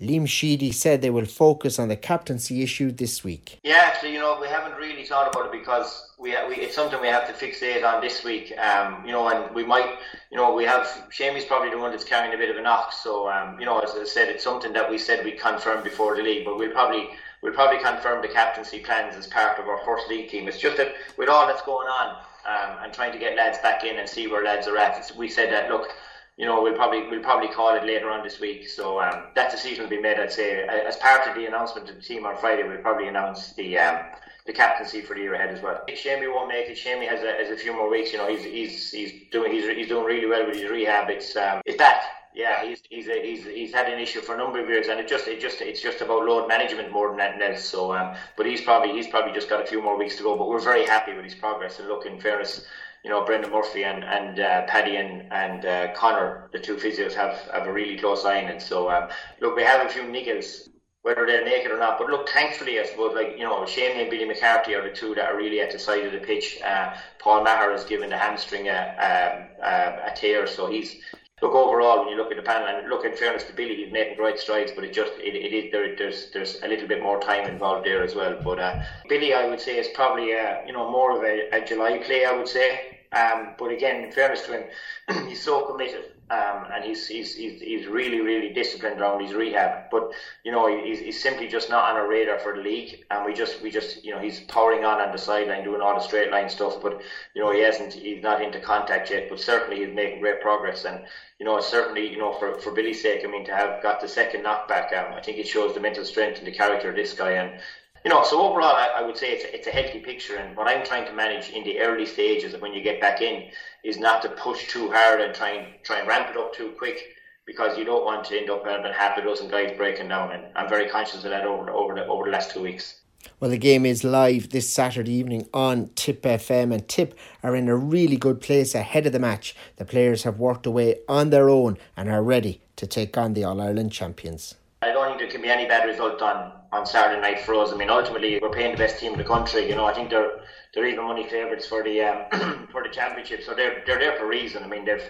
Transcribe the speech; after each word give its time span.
Liam 0.00 0.26
Sheedy 0.26 0.72
said 0.72 1.02
they 1.02 1.10
will 1.10 1.24
focus 1.24 1.78
on 1.78 1.88
the 1.88 1.96
captaincy 1.96 2.62
issue 2.62 2.90
this 2.90 3.22
week. 3.22 3.60
Yeah, 3.62 3.82
actually, 3.86 4.12
you 4.12 4.18
know, 4.18 4.38
we 4.40 4.48
haven't 4.48 4.76
really 4.76 5.04
thought 5.04 5.32
about 5.32 5.46
it 5.46 5.52
because 5.52 6.10
we, 6.18 6.30
we 6.48 6.56
it's 6.56 6.74
something 6.74 7.00
we 7.00 7.06
have 7.08 7.26
to 7.28 7.46
fixate 7.46 7.84
on 7.84 8.00
this 8.00 8.24
week. 8.24 8.52
Um, 8.58 9.04
you 9.06 9.12
know, 9.12 9.28
and 9.28 9.54
we 9.54 9.64
might, 9.64 9.98
you 10.30 10.36
know, 10.36 10.52
we 10.52 10.64
have 10.64 11.06
Shamey's 11.10 11.44
probably 11.44 11.70
the 11.70 11.78
one 11.78 11.92
that's 11.92 12.04
carrying 12.04 12.34
a 12.34 12.36
bit 12.36 12.50
of 12.50 12.56
a 12.56 12.62
knock. 12.62 12.92
So, 12.92 13.30
um, 13.30 13.58
you 13.60 13.66
know, 13.66 13.78
as 13.78 13.90
I 13.90 14.04
said, 14.04 14.28
it's 14.28 14.42
something 14.42 14.72
that 14.72 14.90
we 14.90 14.98
said 14.98 15.24
we 15.24 15.32
confirmed 15.32 15.84
before 15.84 16.16
the 16.16 16.22
league, 16.22 16.44
but 16.44 16.58
we'll 16.58 16.72
probably 16.72 17.10
we'll 17.42 17.52
probably 17.52 17.80
confirm 17.80 18.20
the 18.20 18.28
captaincy 18.28 18.80
plans 18.80 19.14
as 19.14 19.28
part 19.28 19.58
of 19.60 19.68
our 19.68 19.78
first 19.84 20.08
league 20.08 20.28
team. 20.28 20.48
It's 20.48 20.58
just 20.58 20.76
that 20.78 20.94
with 21.16 21.28
all 21.28 21.46
that's 21.46 21.62
going 21.62 21.86
on 21.88 22.16
um, 22.46 22.78
and 22.82 22.92
trying 22.92 23.12
to 23.12 23.18
get 23.18 23.36
lads 23.36 23.58
back 23.58 23.84
in 23.84 23.98
and 23.98 24.08
see 24.08 24.26
where 24.26 24.42
lads 24.42 24.66
are 24.66 24.76
at, 24.76 25.12
we 25.16 25.28
said 25.28 25.52
that 25.52 25.70
look 25.70 25.88
you 26.36 26.46
know, 26.46 26.62
we'll 26.62 26.74
probably 26.74 27.06
we'll 27.08 27.22
probably 27.22 27.48
call 27.48 27.76
it 27.76 27.84
later 27.84 28.10
on 28.10 28.24
this 28.24 28.40
week. 28.40 28.68
So 28.68 29.00
um, 29.00 29.24
that 29.34 29.50
decision 29.50 29.84
will 29.84 29.90
be 29.90 30.00
made. 30.00 30.18
I'd 30.18 30.32
say 30.32 30.64
as 30.64 30.96
part 30.96 31.28
of 31.28 31.34
the 31.36 31.46
announcement 31.46 31.88
of 31.88 31.96
the 31.96 32.02
team 32.02 32.26
on 32.26 32.36
Friday, 32.36 32.66
we'll 32.66 32.78
probably 32.78 33.06
announce 33.06 33.52
the 33.52 33.78
um, 33.78 34.00
the 34.46 34.52
captaincy 34.52 35.00
for 35.00 35.14
the 35.14 35.22
year 35.22 35.34
ahead 35.34 35.54
as 35.54 35.62
well. 35.62 35.80
Shamey 35.94 36.26
won't 36.26 36.48
make 36.48 36.68
it. 36.68 36.76
Shamey 36.76 37.06
has 37.06 37.22
a, 37.22 37.32
has 37.32 37.50
a 37.50 37.56
few 37.56 37.72
more 37.72 37.88
weeks. 37.88 38.12
You 38.12 38.18
know, 38.18 38.28
he's 38.28 38.44
he's 38.44 38.90
he's 38.90 39.12
doing 39.30 39.52
he's, 39.52 39.64
he's 39.64 39.88
doing 39.88 40.04
really 40.04 40.26
well 40.26 40.46
with 40.46 40.56
his 40.56 40.70
rehab. 40.70 41.08
It's 41.08 41.36
um, 41.36 41.62
it's 41.66 41.78
that. 41.78 42.02
Yeah, 42.34 42.66
he's 42.66 42.82
he's 42.90 43.06
a, 43.06 43.22
he's 43.22 43.44
he's 43.44 43.72
had 43.72 43.86
an 43.86 44.00
issue 44.00 44.20
for 44.20 44.34
a 44.34 44.38
number 44.38 44.60
of 44.60 44.68
years, 44.68 44.88
and 44.88 44.98
it 44.98 45.06
just 45.06 45.28
it 45.28 45.40
just 45.40 45.60
it's 45.60 45.80
just 45.80 46.00
about 46.00 46.24
load 46.24 46.48
management 46.48 46.90
more 46.90 47.12
than 47.12 47.20
anything 47.20 47.52
else. 47.52 47.64
So, 47.64 47.94
um, 47.94 48.16
but 48.36 48.44
he's 48.44 48.60
probably 48.60 48.90
he's 48.90 49.06
probably 49.06 49.32
just 49.32 49.48
got 49.48 49.62
a 49.62 49.66
few 49.66 49.80
more 49.80 49.96
weeks 49.96 50.16
to 50.16 50.24
go. 50.24 50.36
But 50.36 50.48
we're 50.48 50.58
very 50.58 50.84
happy 50.84 51.14
with 51.14 51.24
his 51.24 51.36
progress. 51.36 51.78
And 51.78 51.86
look, 51.86 52.06
in 52.06 52.20
fairness, 52.20 52.66
you 53.04 53.10
know, 53.10 53.22
Brendan 53.24 53.52
Murphy 53.52 53.84
and 53.84 54.02
and 54.02 54.40
uh, 54.40 54.62
Paddy 54.66 54.96
and 54.96 55.30
and 55.30 55.66
uh, 55.66 55.92
Connor, 55.94 56.48
the 56.52 56.58
two 56.58 56.76
physios, 56.76 57.12
have 57.12 57.36
have 57.52 57.66
a 57.66 57.72
really 57.72 57.98
close 57.98 58.24
eye 58.24 58.42
on 58.42 58.50
it. 58.50 58.62
So 58.62 58.90
um, 58.90 59.08
look, 59.40 59.54
we 59.54 59.62
have 59.62 59.86
a 59.86 59.90
few 59.90 60.02
niggles, 60.02 60.68
whether 61.02 61.26
they're 61.26 61.44
naked 61.44 61.70
or 61.70 61.78
not. 61.78 61.98
But 61.98 62.08
look, 62.08 62.30
thankfully, 62.30 62.80
I 62.80 62.84
suppose, 62.84 63.14
like 63.14 63.34
you 63.36 63.44
know, 63.44 63.66
Shamey 63.66 64.00
and 64.00 64.10
Billy 64.10 64.24
McCarthy 64.24 64.74
are 64.74 64.88
the 64.88 64.96
two 64.96 65.14
that 65.16 65.26
are 65.26 65.36
really 65.36 65.60
at 65.60 65.70
the 65.70 65.78
side 65.78 66.06
of 66.06 66.12
the 66.12 66.26
pitch. 66.26 66.58
Uh, 66.64 66.94
Paul 67.18 67.44
Maher 67.44 67.72
has 67.72 67.84
given 67.84 68.08
the 68.08 68.16
hamstring 68.16 68.68
a, 68.68 69.50
a, 69.60 69.62
a, 69.62 70.12
a 70.12 70.16
tear, 70.16 70.46
so 70.46 70.70
he's 70.70 70.96
look 71.42 71.52
overall 71.52 71.98
when 71.98 72.08
you 72.08 72.16
look 72.16 72.30
at 72.30 72.36
the 72.38 72.42
panel 72.42 72.68
and 72.68 72.88
look 72.88 73.04
in 73.04 73.14
fairness 73.14 73.42
to 73.44 73.52
Billy 73.52 73.74
he's 73.76 73.92
making 73.92 74.16
great 74.16 74.38
strides 74.38 74.72
but 74.74 74.84
it 74.84 74.94
just 74.94 75.12
it, 75.18 75.34
it 75.34 75.52
is 75.52 75.72
there, 75.72 75.94
there's 75.96 76.30
there's 76.32 76.62
a 76.62 76.68
little 76.68 76.86
bit 76.86 77.02
more 77.02 77.20
time 77.20 77.46
involved 77.46 77.84
there 77.84 78.02
as 78.02 78.14
well 78.14 78.40
but 78.42 78.58
uh, 78.58 78.82
Billy 79.08 79.34
I 79.34 79.46
would 79.46 79.60
say 79.60 79.76
is 79.78 79.88
probably 79.88 80.32
a, 80.32 80.62
you 80.66 80.72
know 80.72 80.90
more 80.90 81.14
of 81.14 81.22
a, 81.24 81.50
a 81.50 81.66
July 81.66 81.98
play 81.98 82.24
I 82.24 82.32
would 82.32 82.48
say 82.48 82.93
um, 83.14 83.54
but 83.58 83.70
again, 83.70 84.04
in 84.04 84.12
fairness 84.12 84.42
to 84.42 84.52
him, 84.52 85.26
he's 85.28 85.42
so 85.42 85.66
committed 85.66 86.14
um, 86.30 86.66
and 86.72 86.84
he's, 86.84 87.06
he's, 87.06 87.34
he's, 87.34 87.60
he's 87.60 87.86
really, 87.86 88.20
really 88.20 88.52
disciplined 88.52 88.98
around 88.98 89.22
his 89.22 89.34
rehab. 89.34 89.90
But, 89.90 90.10
you 90.42 90.52
know, 90.52 90.66
he's, 90.82 90.98
he's 90.98 91.22
simply 91.22 91.48
just 91.48 91.68
not 91.68 91.90
on 91.90 92.00
a 92.00 92.08
radar 92.08 92.38
for 92.38 92.56
the 92.56 92.62
league. 92.62 93.04
And 93.10 93.26
we 93.26 93.34
just, 93.34 93.60
we 93.60 93.70
just, 93.70 94.02
you 94.04 94.10
know, 94.10 94.18
he's 94.18 94.40
powering 94.40 94.86
on 94.86 95.02
on 95.02 95.12
the 95.12 95.18
sideline, 95.18 95.64
doing 95.64 95.82
all 95.82 95.94
the 95.94 96.00
straight 96.00 96.30
line 96.30 96.48
stuff. 96.48 96.80
But, 96.80 97.02
you 97.34 97.42
know, 97.42 97.52
he 97.52 97.60
hasn't, 97.60 97.92
he's 97.92 98.22
not 98.22 98.40
into 98.40 98.58
contact 98.58 99.10
yet. 99.10 99.28
But 99.28 99.38
certainly 99.38 99.84
he's 99.84 99.94
making 99.94 100.20
great 100.20 100.40
progress. 100.40 100.86
And, 100.86 101.04
you 101.38 101.44
know, 101.44 101.60
certainly, 101.60 102.10
you 102.10 102.18
know, 102.18 102.32
for, 102.32 102.58
for 102.60 102.72
Billy's 102.72 103.02
sake, 103.02 103.20
I 103.22 103.30
mean, 103.30 103.44
to 103.44 103.54
have 103.54 103.82
got 103.82 104.00
the 104.00 104.08
second 104.08 104.44
knockback, 104.44 104.96
um, 104.96 105.12
I 105.12 105.20
think 105.20 105.36
it 105.36 105.46
shows 105.46 105.74
the 105.74 105.80
mental 105.80 106.06
strength 106.06 106.38
and 106.38 106.46
the 106.46 106.52
character 106.52 106.88
of 106.88 106.96
this 106.96 107.12
guy. 107.12 107.32
And, 107.32 107.60
you 108.04 108.10
know, 108.10 108.22
so 108.22 108.42
overall, 108.42 108.76
I, 108.76 108.92
I 108.96 109.02
would 109.02 109.16
say 109.16 109.32
it's 109.32 109.44
a, 109.44 109.54
it's 109.54 109.66
a 109.66 109.70
healthy 109.70 110.00
picture. 110.00 110.36
And 110.36 110.54
what 110.56 110.68
I'm 110.68 110.84
trying 110.84 111.06
to 111.06 111.12
manage 111.12 111.48
in 111.50 111.64
the 111.64 111.80
early 111.80 112.04
stages 112.04 112.52
of 112.52 112.60
when 112.60 112.74
you 112.74 112.82
get 112.82 113.00
back 113.00 113.22
in 113.22 113.50
is 113.82 113.98
not 113.98 114.20
to 114.22 114.28
push 114.28 114.68
too 114.68 114.90
hard 114.90 115.22
and 115.22 115.34
try 115.34 115.50
and 115.50 115.66
try 115.82 116.00
and 116.00 116.08
ramp 116.08 116.28
it 116.30 116.36
up 116.36 116.52
too 116.52 116.72
quick 116.76 117.14
because 117.46 117.78
you 117.78 117.84
don't 117.84 118.04
want 118.04 118.24
to 118.26 118.38
end 118.38 118.50
up 118.50 118.66
having 118.66 118.92
half 118.92 119.16
a 119.16 119.22
dozen 119.22 119.48
guys 119.48 119.74
breaking 119.76 120.08
down. 120.08 120.32
And 120.32 120.44
I'm 120.54 120.68
very 120.68 120.88
conscious 120.88 121.24
of 121.24 121.30
that 121.30 121.46
over 121.46 121.70
over 121.70 121.94
the 121.94 122.06
over 122.06 122.24
the 122.24 122.30
last 122.30 122.50
two 122.50 122.60
weeks. 122.60 123.00
Well, 123.40 123.50
the 123.50 123.56
game 123.56 123.86
is 123.86 124.04
live 124.04 124.50
this 124.50 124.68
Saturday 124.68 125.12
evening 125.12 125.48
on 125.54 125.88
Tip 125.94 126.22
FM, 126.22 126.74
and 126.74 126.86
Tip 126.86 127.18
are 127.42 127.56
in 127.56 127.70
a 127.70 127.76
really 127.76 128.18
good 128.18 128.42
place 128.42 128.74
ahead 128.74 129.06
of 129.06 129.12
the 129.12 129.18
match. 129.18 129.56
The 129.76 129.86
players 129.86 130.24
have 130.24 130.38
worked 130.38 130.66
away 130.66 130.98
on 131.08 131.30
their 131.30 131.48
own 131.48 131.78
and 131.96 132.10
are 132.10 132.22
ready 132.22 132.60
to 132.76 132.86
take 132.86 133.16
on 133.16 133.32
the 133.32 133.44
All 133.44 133.62
Ireland 133.62 133.92
champions. 133.92 134.56
I 134.84 134.92
don't 134.92 135.06
think 135.06 135.18
there 135.18 135.30
can 135.30 135.40
be 135.40 135.48
any 135.48 135.66
bad 135.66 135.86
result 135.86 136.20
on, 136.20 136.52
on 136.70 136.84
Saturday 136.84 137.20
night 137.20 137.40
for 137.40 137.54
us. 137.54 137.72
I 137.72 137.76
mean, 137.76 137.88
ultimately, 137.88 138.38
we're 138.40 138.50
playing 138.50 138.72
the 138.72 138.78
best 138.78 139.00
team 139.00 139.12
in 139.12 139.18
the 139.18 139.24
country. 139.24 139.68
You 139.68 139.76
know, 139.76 139.86
I 139.86 139.94
think 139.94 140.10
they're 140.10 140.40
they're 140.74 140.86
even 140.86 141.04
money 141.04 141.24
favourites 141.28 141.66
for 141.66 141.82
the 141.82 142.02
um, 142.02 142.68
for 142.72 142.82
the 142.82 142.90
championship. 142.90 143.42
So 143.44 143.54
they're 143.54 143.82
they're 143.86 143.98
there 143.98 144.16
for 144.16 144.24
a 144.24 144.28
reason. 144.28 144.62
I 144.62 144.68
mean, 144.68 144.84
they've 144.84 145.02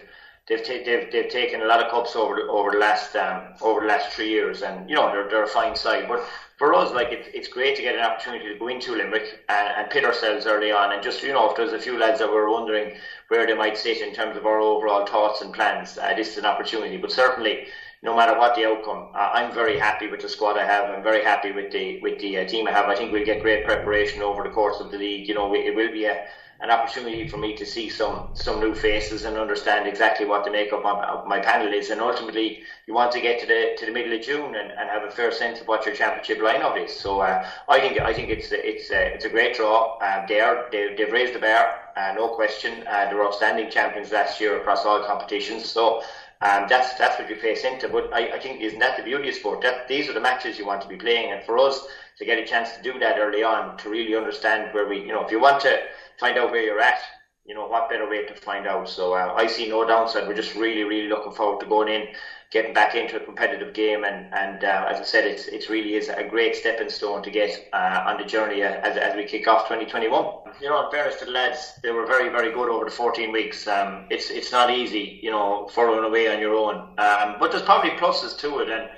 they've 0.48 0.62
ta- 0.62 0.84
they've 0.84 1.10
they've 1.10 1.28
taken 1.30 1.62
a 1.62 1.66
lot 1.66 1.82
of 1.82 1.90
cups 1.90 2.14
over 2.14 2.40
over 2.48 2.70
the 2.70 2.78
last 2.78 3.16
um, 3.16 3.54
over 3.62 3.80
the 3.80 3.86
last 3.86 4.12
three 4.12 4.28
years, 4.28 4.62
and 4.62 4.88
you 4.88 4.94
know 4.94 5.10
they're 5.10 5.28
they're 5.28 5.44
a 5.44 5.48
fine 5.48 5.74
side. 5.74 6.06
But 6.06 6.24
for 6.56 6.72
us, 6.74 6.92
like 6.92 7.08
it's 7.10 7.28
it's 7.34 7.48
great 7.48 7.74
to 7.76 7.82
get 7.82 7.96
an 7.96 8.02
opportunity 8.02 8.52
to 8.52 8.58
go 8.58 8.68
into 8.68 8.92
Limerick 8.92 9.40
and, 9.48 9.68
and 9.76 9.90
pit 9.90 10.04
ourselves 10.04 10.46
early 10.46 10.70
on, 10.70 10.92
and 10.92 11.02
just 11.02 11.22
you 11.22 11.32
know 11.32 11.50
if 11.50 11.56
there's 11.56 11.72
a 11.72 11.80
few 11.80 11.98
lads 11.98 12.20
that 12.20 12.30
were 12.30 12.48
wondering 12.48 12.96
where 13.28 13.46
they 13.46 13.54
might 13.54 13.76
sit 13.76 14.00
in 14.00 14.14
terms 14.14 14.36
of 14.36 14.46
our 14.46 14.60
overall 14.60 15.04
thoughts 15.04 15.40
and 15.40 15.52
plans, 15.52 15.98
uh, 15.98 16.14
this 16.14 16.32
is 16.32 16.38
an 16.38 16.46
opportunity. 16.46 16.96
But 16.96 17.10
certainly 17.10 17.66
no 18.04 18.14
matter 18.14 18.38
what 18.38 18.54
the 18.54 18.66
outcome. 18.66 19.08
Uh, 19.14 19.30
I'm 19.32 19.52
very 19.52 19.78
happy 19.78 20.08
with 20.08 20.20
the 20.20 20.28
squad 20.28 20.58
I 20.58 20.66
have. 20.66 20.90
I'm 20.90 21.02
very 21.02 21.24
happy 21.24 21.52
with 21.52 21.72
the 21.72 22.00
with 22.02 22.20
the 22.20 22.38
uh, 22.38 22.44
team 22.46 22.68
I 22.68 22.72
have. 22.72 22.86
I 22.86 22.94
think 22.94 23.12
we'll 23.12 23.24
get 23.24 23.42
great 23.42 23.64
preparation 23.64 24.22
over 24.22 24.42
the 24.42 24.50
course 24.50 24.78
of 24.78 24.90
the 24.90 24.98
league. 24.98 25.26
You 25.26 25.34
know, 25.34 25.48
we, 25.48 25.60
it 25.60 25.74
will 25.74 25.90
be 25.90 26.04
a, 26.04 26.26
an 26.60 26.70
opportunity 26.70 27.26
for 27.26 27.38
me 27.38 27.56
to 27.56 27.64
see 27.64 27.88
some 27.88 28.28
some 28.34 28.60
new 28.60 28.74
faces 28.74 29.24
and 29.24 29.38
understand 29.38 29.88
exactly 29.88 30.26
what 30.26 30.44
the 30.44 30.50
makeup 30.50 30.84
of, 30.84 30.98
of 30.98 31.26
my 31.26 31.40
panel 31.40 31.72
is. 31.72 31.88
And 31.88 32.00
ultimately, 32.00 32.60
you 32.86 32.92
want 32.92 33.10
to 33.12 33.20
get 33.22 33.40
to 33.40 33.46
the 33.46 33.74
to 33.78 33.86
the 33.86 33.92
middle 33.92 34.12
of 34.12 34.20
June 34.20 34.54
and, 34.54 34.70
and 34.70 34.90
have 34.90 35.04
a 35.04 35.10
fair 35.10 35.32
sense 35.32 35.62
of 35.62 35.66
what 35.66 35.86
your 35.86 35.94
championship 35.94 36.40
lineup 36.40 36.76
is. 36.84 36.94
So 36.94 37.20
uh, 37.20 37.46
I 37.70 37.80
think 37.80 37.98
I 38.00 38.12
think 38.12 38.28
it's 38.28 38.52
it's 38.52 38.90
uh, 38.90 39.14
it's 39.14 39.24
a 39.24 39.30
great 39.30 39.56
draw. 39.56 39.96
Uh, 39.98 40.26
they 40.26 40.40
are 40.40 40.68
they, 40.70 40.94
they've 40.96 41.10
raised 41.10 41.34
the 41.34 41.38
bar, 41.38 41.64
uh, 41.96 42.12
no 42.14 42.28
question. 42.28 42.84
They 42.84 43.14
were 43.14 43.24
outstanding 43.24 43.70
champions 43.70 44.12
last 44.12 44.40
year 44.40 44.60
across 44.60 44.84
all 44.84 45.02
competitions. 45.06 45.64
So. 45.64 46.02
Um, 46.44 46.66
that's 46.68 46.92
that's 46.94 47.18
what 47.18 47.30
you 47.30 47.36
face 47.36 47.64
into. 47.64 47.88
But 47.88 48.12
I, 48.12 48.32
I 48.32 48.38
think 48.38 48.60
isn't 48.60 48.78
that 48.78 48.98
the 48.98 49.02
beauty 49.02 49.30
of 49.30 49.34
sport? 49.34 49.62
That 49.62 49.88
these 49.88 50.08
are 50.08 50.12
the 50.12 50.20
matches 50.20 50.58
you 50.58 50.66
want 50.66 50.82
to 50.82 50.88
be 50.88 50.96
playing, 50.96 51.32
and 51.32 51.42
for 51.42 51.58
us 51.58 51.80
to 52.18 52.24
get 52.24 52.38
a 52.38 52.44
chance 52.44 52.72
to 52.72 52.82
do 52.82 52.98
that 52.98 53.18
early 53.18 53.42
on, 53.42 53.78
to 53.78 53.88
really 53.88 54.14
understand 54.14 54.72
where 54.74 54.86
we, 54.86 54.98
you 54.98 55.08
know, 55.08 55.24
if 55.24 55.30
you 55.30 55.40
want 55.40 55.60
to 55.62 55.78
find 56.20 56.36
out 56.36 56.52
where 56.52 56.62
you're 56.62 56.80
at, 56.80 56.98
you 57.44 57.54
know, 57.54 57.66
what 57.66 57.90
better 57.90 58.08
way 58.08 58.24
to 58.24 58.34
find 58.34 58.66
out? 58.66 58.88
So 58.88 59.12
uh, 59.12 59.34
I 59.36 59.46
see 59.46 59.68
no 59.68 59.86
downside. 59.86 60.26
We're 60.26 60.34
just 60.34 60.54
really, 60.54 60.82
really 60.82 61.08
looking 61.08 61.32
forward 61.32 61.60
to 61.60 61.66
going 61.66 61.88
in, 61.88 62.08
getting 62.50 62.72
back 62.72 62.94
into 62.94 63.20
a 63.20 63.24
competitive 63.24 63.74
game, 63.74 64.04
and 64.04 64.32
and 64.32 64.64
uh, 64.64 64.86
as 64.88 64.98
I 65.00 65.04
said, 65.04 65.26
it's 65.26 65.46
it 65.48 65.68
really 65.68 65.94
is 65.94 66.08
a 66.08 66.24
great 66.24 66.56
stepping 66.56 66.88
stone 66.88 67.22
to 67.22 67.30
get 67.30 67.68
uh, 67.74 68.04
on 68.06 68.16
the 68.16 68.24
journey 68.24 68.62
as, 68.62 68.96
as 68.96 69.14
we 69.14 69.24
kick 69.24 69.46
off 69.46 69.64
2021. 69.64 70.34
You 70.60 70.70
know, 70.70 70.86
in 70.86 70.90
fairness 70.90 71.16
to 71.16 71.26
the 71.26 71.32
lads, 71.32 71.74
they 71.82 71.90
were 71.90 72.06
very, 72.06 72.30
very 72.30 72.50
good 72.50 72.70
over 72.70 72.86
the 72.86 72.90
14 72.90 73.30
weeks. 73.30 73.66
Um, 73.66 74.06
it's 74.10 74.30
it's 74.30 74.50
not 74.50 74.70
easy, 74.70 75.20
you 75.22 75.30
know, 75.30 75.68
following 75.70 76.04
away 76.04 76.34
on 76.34 76.40
your 76.40 76.54
own, 76.54 76.76
um, 76.98 77.36
but 77.38 77.50
there's 77.50 77.62
probably 77.62 77.90
pluses 77.90 78.38
to 78.38 78.60
it, 78.60 78.70
and 78.70 78.88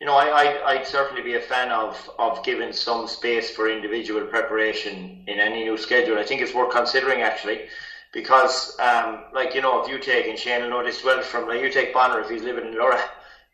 you 0.00 0.06
know, 0.06 0.16
I, 0.16 0.78
would 0.78 0.86
certainly 0.86 1.20
be 1.20 1.34
a 1.34 1.40
fan 1.40 1.70
of, 1.70 2.10
of 2.18 2.42
giving 2.42 2.72
some 2.72 3.06
space 3.06 3.50
for 3.50 3.68
individual 3.68 4.24
preparation 4.24 5.22
in 5.26 5.38
any 5.38 5.64
new 5.64 5.76
schedule. 5.76 6.16
I 6.16 6.24
think 6.24 6.40
it's 6.40 6.54
worth 6.54 6.72
considering 6.72 7.20
actually 7.20 7.66
because, 8.12 8.76
um, 8.78 9.24
like, 9.32 9.54
you 9.54 9.60
know, 9.60 9.82
if 9.82 9.88
you 9.88 9.98
take, 9.98 10.26
and 10.26 10.38
Shane 10.38 10.62
will 10.62 10.70
know 10.70 10.82
this 10.82 11.04
well 11.04 11.22
from, 11.22 11.48
like, 11.48 11.60
you 11.60 11.70
take 11.70 11.94
Bonner 11.94 12.20
if 12.20 12.28
he's 12.28 12.42
living 12.42 12.66
in 12.66 12.74
Luragh 12.74 13.04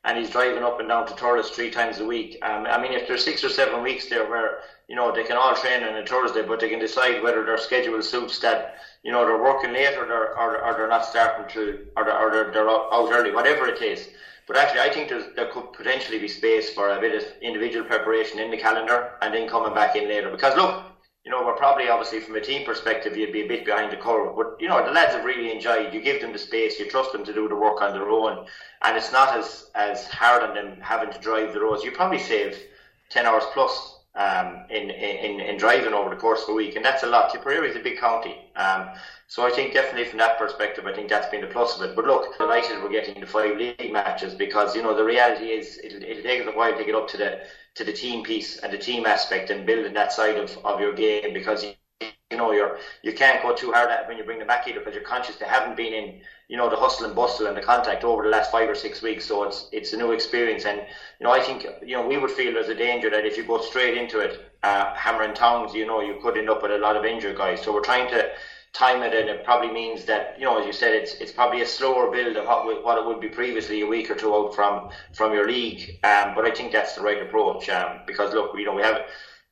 and 0.05 0.17
he's 0.17 0.31
driving 0.31 0.63
up 0.63 0.81
and 0.81 0.89
down 0.89 1.07
to 1.07 1.15
Thurles 1.15 1.51
three 1.51 1.71
times 1.71 1.99
a 1.99 2.05
week. 2.05 2.39
Um, 2.43 2.67
I 2.67 2.81
mean, 2.81 2.93
if 2.93 3.07
there's 3.07 3.25
six 3.25 3.45
or 3.45 3.49
seven 3.51 3.83
weeks 3.83 4.09
there 4.09 4.29
where, 4.29 4.61
you 4.89 4.95
know, 4.95 5.13
they 5.13 5.25
can 5.25 5.37
all 5.37 5.55
train 5.55 5.83
on 5.83 5.97
a 5.97 6.07
Thursday, 6.07 6.43
but 6.43 6.61
they 6.61 6.71
can 6.71 6.79
decide 6.79 7.23
whether 7.23 7.45
their 7.45 7.59
schedule 7.59 8.01
suits 8.01 8.39
that, 8.39 8.77
you 9.03 9.11
know, 9.13 9.27
they're 9.27 9.43
working 9.43 9.73
late 9.73 9.97
or 9.97 10.07
they're, 10.07 10.39
or, 10.39 10.63
or 10.65 10.75
they're 10.75 10.89
not 10.89 11.05
starting 11.05 11.47
to, 11.53 11.87
or 11.97 12.05
they're, 12.05 12.19
or 12.19 12.33
they're, 12.33 12.53
they're 12.53 12.71
out 12.71 13.11
early, 13.13 13.33
whatever 13.33 13.67
it 13.67 13.83
is. 13.83 14.09
But 14.47 14.57
actually, 14.57 14.81
I 14.81 14.93
think 14.93 15.09
there 15.09 15.47
could 15.47 15.73
potentially 15.73 16.19
be 16.21 16.29
space 16.29 16.71
for 16.71 16.89
a 16.89 17.01
bit 17.01 17.17
of 17.17 17.25
individual 17.43 17.85
preparation 17.85 18.39
in 18.39 18.51
the 18.51 18.57
calendar 18.57 19.15
and 19.21 19.35
then 19.35 19.49
coming 19.49 19.75
back 19.75 19.97
in 19.97 20.07
later. 20.07 20.31
Because 20.31 20.55
look, 20.55 20.96
you 21.27 21.33
know, 21.33 21.45
we're 21.45 21.57
probably 21.57 21.89
obviously 21.89 22.21
from 22.21 22.37
a 22.37 22.41
team 22.41 22.65
perspective, 22.65 23.17
you'd 23.17 23.33
be 23.33 23.43
a 23.43 23.49
bit 23.49 23.65
behind 23.65 23.91
the 23.91 23.97
curve. 23.97 24.37
But 24.37 24.59
you 24.61 24.69
know, 24.69 24.87
the 24.87 24.93
lads 24.93 25.13
have 25.13 25.25
really 25.25 25.51
enjoyed. 25.51 25.93
You 25.93 26.01
give 26.01 26.21
them 26.21 26.33
the 26.33 26.39
space, 26.39 26.79
you 26.79 26.89
trust 26.89 27.11
them 27.11 27.25
to 27.25 27.35
do 27.35 27.49
the 27.49 27.57
work 27.57 27.83
on 27.83 27.93
their 27.93 28.09
own, 28.09 28.47
and 28.83 28.97
it's 28.97 29.11
not 29.11 29.37
as 29.37 29.69
as 29.75 30.07
hard 30.07 30.45
on 30.45 30.55
them 30.55 30.81
having 30.81 31.11
to 31.13 31.19
drive 31.19 31.53
the 31.53 31.61
roads. 31.61 31.83
You 31.83 31.91
probably 31.91 32.21
save 32.21 32.57
ten 33.09 33.27
hours 33.27 33.43
plus 33.53 33.97
um, 34.15 34.67
in, 34.71 34.89
in 34.91 35.41
in 35.41 35.57
driving 35.57 35.95
over 35.95 36.11
the 36.11 36.21
course 36.21 36.45
of 36.45 36.51
a 36.51 36.53
week, 36.53 36.77
and 36.77 36.85
that's 36.85 37.03
a 37.03 37.09
lot. 37.09 37.33
Tipperary 37.33 37.69
is 37.71 37.75
a 37.75 37.81
big 37.81 37.99
county, 37.99 38.49
um, 38.55 38.91
so 39.27 39.45
I 39.45 39.51
think 39.51 39.73
definitely 39.73 40.05
from 40.05 40.19
that 40.19 40.39
perspective, 40.39 40.87
I 40.87 40.93
think 40.93 41.09
that's 41.09 41.29
been 41.29 41.41
the 41.41 41.49
plus 41.49 41.77
of 41.77 41.91
it. 41.91 41.97
But 41.97 42.07
look, 42.07 42.39
delighted 42.39 42.81
we're 42.81 42.89
getting 42.89 43.19
the 43.19 43.27
five 43.27 43.57
league 43.59 43.93
matches 43.93 44.35
because 44.35 44.77
you 44.77 44.83
know 44.83 44.95
the 44.95 45.03
reality 45.03 45.47
is 45.47 45.81
it'll, 45.83 46.05
it'll 46.05 46.23
take 46.23 46.47
us 46.47 46.55
a 46.55 46.57
while 46.57 46.79
to 46.79 46.85
get 46.85 46.95
up 46.95 47.09
to 47.09 47.17
the 47.17 47.41
to 47.77 47.85
the 47.85 47.93
team 47.93 48.25
piece 48.25 48.59
and 48.59 48.73
the 48.73 48.79
team 48.79 49.07
aspect 49.07 49.51
and 49.51 49.67
building 49.67 49.93
that 49.93 50.13
side 50.13 50.37
of, 50.37 50.59
of 50.65 50.81
your 50.81 50.95
game 50.95 51.33
because 51.35 51.63
you, 51.63 51.73
you 52.31 52.37
know 52.37 52.51
you're 52.51 52.79
you 53.03 53.13
can't 53.13 53.43
go 53.43 53.55
too 53.55 53.71
hard 53.71 53.91
at 53.91 54.09
when 54.09 54.17
you 54.17 54.25
bring 54.25 54.39
them 54.39 54.49
back 54.49 54.67
either 54.67 54.81
because 54.81 54.95
you're 54.95 55.05
conscious 55.05 55.37
they 55.37 55.47
haven't 55.47 55.77
been 55.77 55.93
in 55.93 56.21
you 56.49 56.57
know 56.57 56.69
the 56.71 56.77
hustle 56.77 57.07
and 57.07 57.15
bustle 57.15 57.47
and 57.47 57.57
the 57.57 57.61
contact 57.61 58.03
over 58.03 58.23
the 58.23 58.29
last 58.29 58.51
five 58.51 58.69
or 58.69 58.75
six 58.75 59.03
weeks. 59.03 59.27
So 59.27 59.45
it's 59.45 59.69
it's 59.73 59.93
a 59.93 59.97
new 59.97 60.13
experience. 60.13 60.65
And 60.65 60.79
you 61.21 61.25
know 61.25 61.31
I 61.31 61.41
think 61.41 61.67
you 61.85 61.97
know 61.97 62.07
we 62.07 62.17
would 62.17 62.31
feel 62.31 62.53
there's 62.55 62.69
a 62.69 62.75
danger 62.75 63.11
that 63.11 63.27
if 63.27 63.37
you 63.37 63.45
go 63.45 63.61
straight 63.61 63.97
into 63.97 64.21
it 64.21 64.53
uh, 64.63 64.95
hammering 64.95 65.35
tongs 65.35 65.75
you 65.75 65.87
know 65.87 66.01
you 66.01 66.19
could 66.23 66.37
end 66.37 66.51
up 66.51 66.63
with 66.63 66.73
a 66.73 66.79
lot 66.79 66.97
of 66.97 67.05
injured 67.05 67.37
guys. 67.37 67.63
So 67.63 67.73
we're 67.73 67.83
trying 67.83 68.09
to 68.11 68.31
time 68.77 69.03
it 69.03 69.15
and 69.15 69.29
it 69.29 69.45
probably 69.45 69.71
means 69.71 70.05
that 70.05 70.39
you 70.39 70.45
know 70.45 70.59
as 70.59 70.67
you 70.67 70.73
said 70.73 70.93
it's 70.93 71.15
it's 71.15 71.33
probably 71.33 71.63
a 71.63 71.67
slower 71.67 72.11
build 72.11 72.37
than 72.37 72.45
what, 72.45 72.85
what 72.85 72.99
it 72.99 73.07
would 73.07 73.21
be 73.21 73.29
previously 73.29 73.81
a 73.81 73.87
week 73.87 74.11
or 74.11 74.15
two 74.15 74.35
out 74.35 74.55
from 74.55 74.91
from 75.15 75.33
your 75.33 75.47
league 75.47 75.83
um, 76.05 76.35
but 76.35 76.45
I 76.45 76.51
think 76.51 76.73
that's 76.73 76.95
the 76.95 77.01
right 77.03 77.21
approach 77.23 77.69
um, 77.71 78.01
because 78.07 78.35
look 78.35 78.53
you 78.57 78.65
know 78.67 78.75
we 78.75 78.83
have 78.83 79.01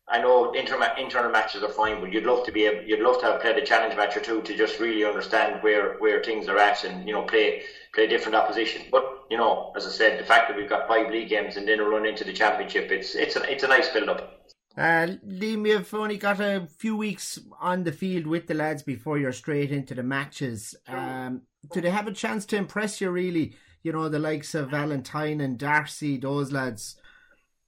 I 0.08 0.18
know 0.18 0.52
inter- 0.52 0.94
internal 0.98 1.30
matches 1.30 1.62
are 1.62 1.68
fine, 1.70 1.98
but 2.00 2.12
you'd 2.12 2.26
love 2.26 2.44
to 2.44 2.52
be 2.52 2.66
able, 2.66 2.82
you'd 2.86 3.00
love 3.00 3.18
to 3.20 3.26
have 3.26 3.40
played 3.40 3.56
a 3.56 3.64
challenge 3.64 3.96
match 3.96 4.14
or 4.16 4.20
two 4.20 4.42
to 4.42 4.54
just 4.54 4.78
really 4.78 5.02
understand 5.02 5.62
where, 5.62 5.96
where 5.98 6.22
things 6.22 6.46
are 6.46 6.58
at 6.58 6.84
and 6.84 7.06
you 7.08 7.14
know 7.14 7.22
play 7.22 7.62
play 7.94 8.06
different 8.06 8.34
opposition. 8.36 8.88
But 8.90 9.24
you 9.30 9.38
know, 9.38 9.72
as 9.74 9.86
I 9.86 9.90
said, 9.90 10.18
the 10.20 10.24
fact 10.24 10.48
that 10.48 10.56
we've 10.58 10.68
got 10.68 10.86
five 10.86 11.10
league 11.10 11.30
games 11.30 11.56
and 11.56 11.66
then 11.66 11.80
run 11.80 12.04
into 12.04 12.24
the 12.24 12.34
championship, 12.34 12.90
it's 12.92 13.14
it's 13.14 13.36
a 13.36 13.50
it's 13.50 13.62
a 13.62 13.68
nice 13.68 13.88
build 13.88 14.10
up. 14.10 14.44
Uh, 14.76 15.06
Liam, 15.24 15.68
you've 15.68 15.94
only 15.94 16.16
got 16.16 16.40
a 16.40 16.66
few 16.78 16.96
weeks 16.96 17.38
on 17.60 17.84
the 17.84 17.92
field 17.92 18.26
with 18.26 18.48
the 18.48 18.54
lads 18.54 18.82
before 18.82 19.18
you're 19.18 19.32
straight 19.32 19.70
into 19.70 19.94
the 19.94 20.02
matches. 20.02 20.74
Um, 20.88 21.42
do 21.72 21.80
they 21.80 21.90
have 21.90 22.08
a 22.08 22.12
chance 22.12 22.44
to 22.46 22.56
impress 22.56 23.00
you, 23.00 23.10
really? 23.10 23.54
You 23.84 23.92
know, 23.92 24.08
the 24.08 24.18
likes 24.18 24.54
of 24.54 24.70
Valentine 24.70 25.40
and 25.40 25.58
Darcy, 25.58 26.16
those 26.16 26.50
lads. 26.50 26.96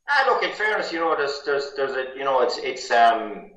Ah, 0.08 0.24
look, 0.26 0.42
in 0.42 0.52
fairness, 0.52 0.92
you 0.92 0.98
know, 0.98 1.14
there's, 1.16 1.42
there's, 1.44 1.72
there's 1.76 1.92
a, 1.92 2.16
you 2.16 2.24
know, 2.24 2.40
it's, 2.40 2.58
it's, 2.58 2.90
um, 2.90 3.50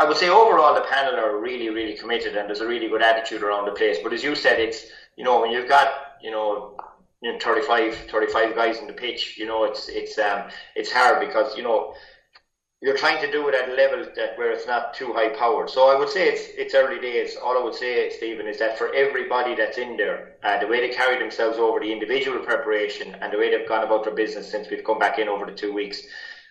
I 0.00 0.06
would 0.06 0.16
say 0.16 0.28
overall 0.28 0.74
the 0.74 0.82
panel 0.82 1.16
are 1.16 1.38
really, 1.38 1.68
really 1.70 1.94
committed 1.96 2.36
and 2.36 2.48
there's 2.48 2.60
a 2.60 2.66
really 2.66 2.88
good 2.88 3.02
attitude 3.02 3.42
around 3.42 3.66
the 3.66 3.72
place. 3.72 3.98
But 4.02 4.12
as 4.12 4.22
you 4.22 4.34
said, 4.34 4.60
it's, 4.60 4.86
you 5.16 5.24
know, 5.24 5.40
when 5.40 5.50
you've 5.50 5.68
got, 5.68 5.90
you 6.22 6.30
know, 6.30 6.76
you 7.20 7.32
know 7.32 7.38
35, 7.38 7.94
35 8.10 8.54
guys 8.54 8.78
in 8.78 8.86
the 8.86 8.92
pitch, 8.92 9.36
you 9.36 9.46
know, 9.46 9.64
it's, 9.64 9.88
it's, 9.88 10.18
um, 10.18 10.44
it's 10.74 10.92
hard 10.92 11.26
because, 11.26 11.56
you 11.56 11.62
know, 11.62 11.94
you're 12.80 12.96
trying 12.96 13.20
to 13.20 13.30
do 13.30 13.48
it 13.48 13.54
at 13.54 13.68
a 13.68 13.74
level 13.74 14.04
that 14.14 14.38
where 14.38 14.52
it's 14.52 14.66
not 14.66 14.94
too 14.94 15.12
high 15.12 15.28
powered. 15.30 15.68
So 15.68 15.88
I 15.88 15.98
would 15.98 16.08
say 16.08 16.28
it's 16.28 16.42
it's 16.56 16.74
early 16.74 17.00
days. 17.00 17.36
All 17.36 17.58
I 17.58 17.62
would 17.62 17.74
say, 17.74 18.08
Stephen, 18.10 18.46
is 18.46 18.58
that 18.60 18.78
for 18.78 18.94
everybody 18.94 19.56
that's 19.56 19.78
in 19.78 19.96
there, 19.96 20.36
uh, 20.44 20.58
the 20.58 20.66
way 20.68 20.80
they 20.80 20.94
carry 20.94 21.18
themselves 21.18 21.58
over 21.58 21.80
the 21.80 21.90
individual 21.90 22.38
preparation 22.38 23.16
and 23.20 23.32
the 23.32 23.38
way 23.38 23.50
they've 23.50 23.68
gone 23.68 23.82
about 23.82 24.04
their 24.04 24.14
business 24.14 24.48
since 24.48 24.70
we've 24.70 24.84
come 24.84 24.98
back 24.98 25.18
in 25.18 25.28
over 25.28 25.44
the 25.44 25.52
two 25.52 25.72
weeks 25.72 26.02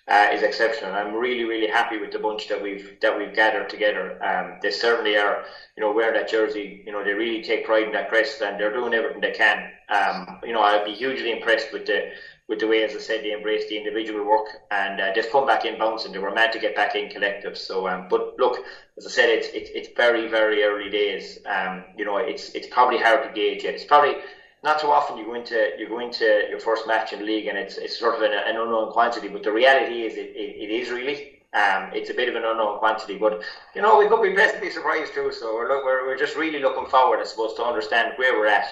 uh, 0.09 0.27
is 0.33 0.41
exceptional. 0.41 0.93
I'm 0.93 1.13
really 1.13 1.45
really 1.45 1.67
happy 1.67 1.97
with 1.97 2.11
the 2.11 2.19
bunch 2.19 2.49
that 2.49 2.61
we've 2.61 2.91
that 3.01 3.17
we've 3.17 3.33
gathered 3.33 3.69
together. 3.69 4.21
Um, 4.21 4.59
they 4.61 4.71
certainly 4.71 5.15
are, 5.17 5.45
you 5.77 5.81
know, 5.81 5.93
wearing 5.93 6.15
that 6.15 6.29
jersey. 6.29 6.83
You 6.85 6.91
know, 6.91 7.05
they 7.05 7.13
really 7.13 7.41
take 7.41 7.65
pride 7.65 7.85
in 7.87 7.93
that 7.93 8.09
crest 8.09 8.41
and 8.41 8.59
they're 8.59 8.73
doing 8.73 8.93
everything 8.93 9.21
they 9.21 9.31
can. 9.31 9.69
Um, 9.87 10.39
you 10.43 10.51
know, 10.51 10.61
I'd 10.61 10.83
be 10.83 10.93
hugely 10.93 11.31
impressed 11.31 11.71
with 11.71 11.85
the 11.85 12.11
with 12.47 12.59
the 12.59 12.67
way, 12.67 12.83
as 12.83 12.95
I 12.95 12.99
said, 12.99 13.23
they 13.23 13.33
embraced 13.33 13.67
the 13.67 13.77
individual 13.77 14.25
work 14.25 14.47
and 14.71 15.01
uh, 15.01 15.11
they've 15.13 15.29
come 15.31 15.45
back 15.45 15.65
in 15.65 15.77
bouncing. 15.77 16.13
They 16.13 16.19
were 16.19 16.33
mad 16.33 16.53
to 16.53 16.59
get 16.59 16.75
back 16.75 16.95
in 16.95 17.09
collective. 17.09 17.57
So, 17.57 17.87
um, 17.87 18.07
but 18.09 18.39
look, 18.39 18.63
as 18.97 19.05
I 19.05 19.09
said, 19.09 19.29
it's 19.29 19.47
it's, 19.53 19.69
it's 19.73 19.89
very 19.97 20.27
very 20.27 20.63
early 20.63 20.89
days. 20.89 21.39
Um, 21.45 21.83
you 21.97 22.05
know, 22.05 22.17
it's 22.17 22.49
it's 22.51 22.67
probably 22.67 22.99
hard 22.99 23.23
to 23.23 23.33
gauge 23.33 23.63
yet. 23.63 23.73
It's 23.73 23.83
probably 23.83 24.15
not 24.63 24.79
too 24.79 24.87
often 24.87 25.17
you 25.17 25.25
go 25.25 25.33
into 25.33 25.71
you 25.77 25.89
go 25.89 25.99
into 25.99 26.43
your 26.49 26.59
first 26.59 26.87
match 26.87 27.11
in 27.11 27.19
the 27.19 27.25
league 27.25 27.47
and 27.47 27.57
it's 27.57 27.77
it's 27.77 27.99
sort 27.99 28.15
of 28.15 28.21
an, 28.21 28.31
an 28.31 28.55
unknown 28.55 28.93
quantity. 28.93 29.27
But 29.27 29.43
the 29.43 29.51
reality 29.51 30.03
is, 30.03 30.13
it, 30.13 30.31
it, 30.35 30.69
it 30.69 30.71
is 30.71 30.89
really. 30.89 31.33
Um, 31.53 31.91
it's 31.93 32.09
a 32.09 32.13
bit 32.13 32.27
of 32.29 32.35
an 32.35 32.43
unknown 32.43 32.77
quantity, 32.77 33.17
but 33.17 33.41
you 33.73 33.81
know 33.81 33.97
we 33.97 34.07
could 34.07 34.21
be 34.21 34.33
pleasantly 34.33 34.69
surprised 34.69 35.13
too. 35.13 35.31
So 35.31 35.55
we're 35.55 35.67
look, 35.67 35.83
we're, 35.83 36.05
we're 36.05 36.17
just 36.17 36.35
really 36.35 36.59
looking 36.59 36.85
forward, 36.87 37.19
I 37.19 37.23
suppose, 37.23 37.55
to 37.55 37.63
understand 37.63 38.13
where 38.17 38.37
we're 38.37 38.47
at 38.47 38.67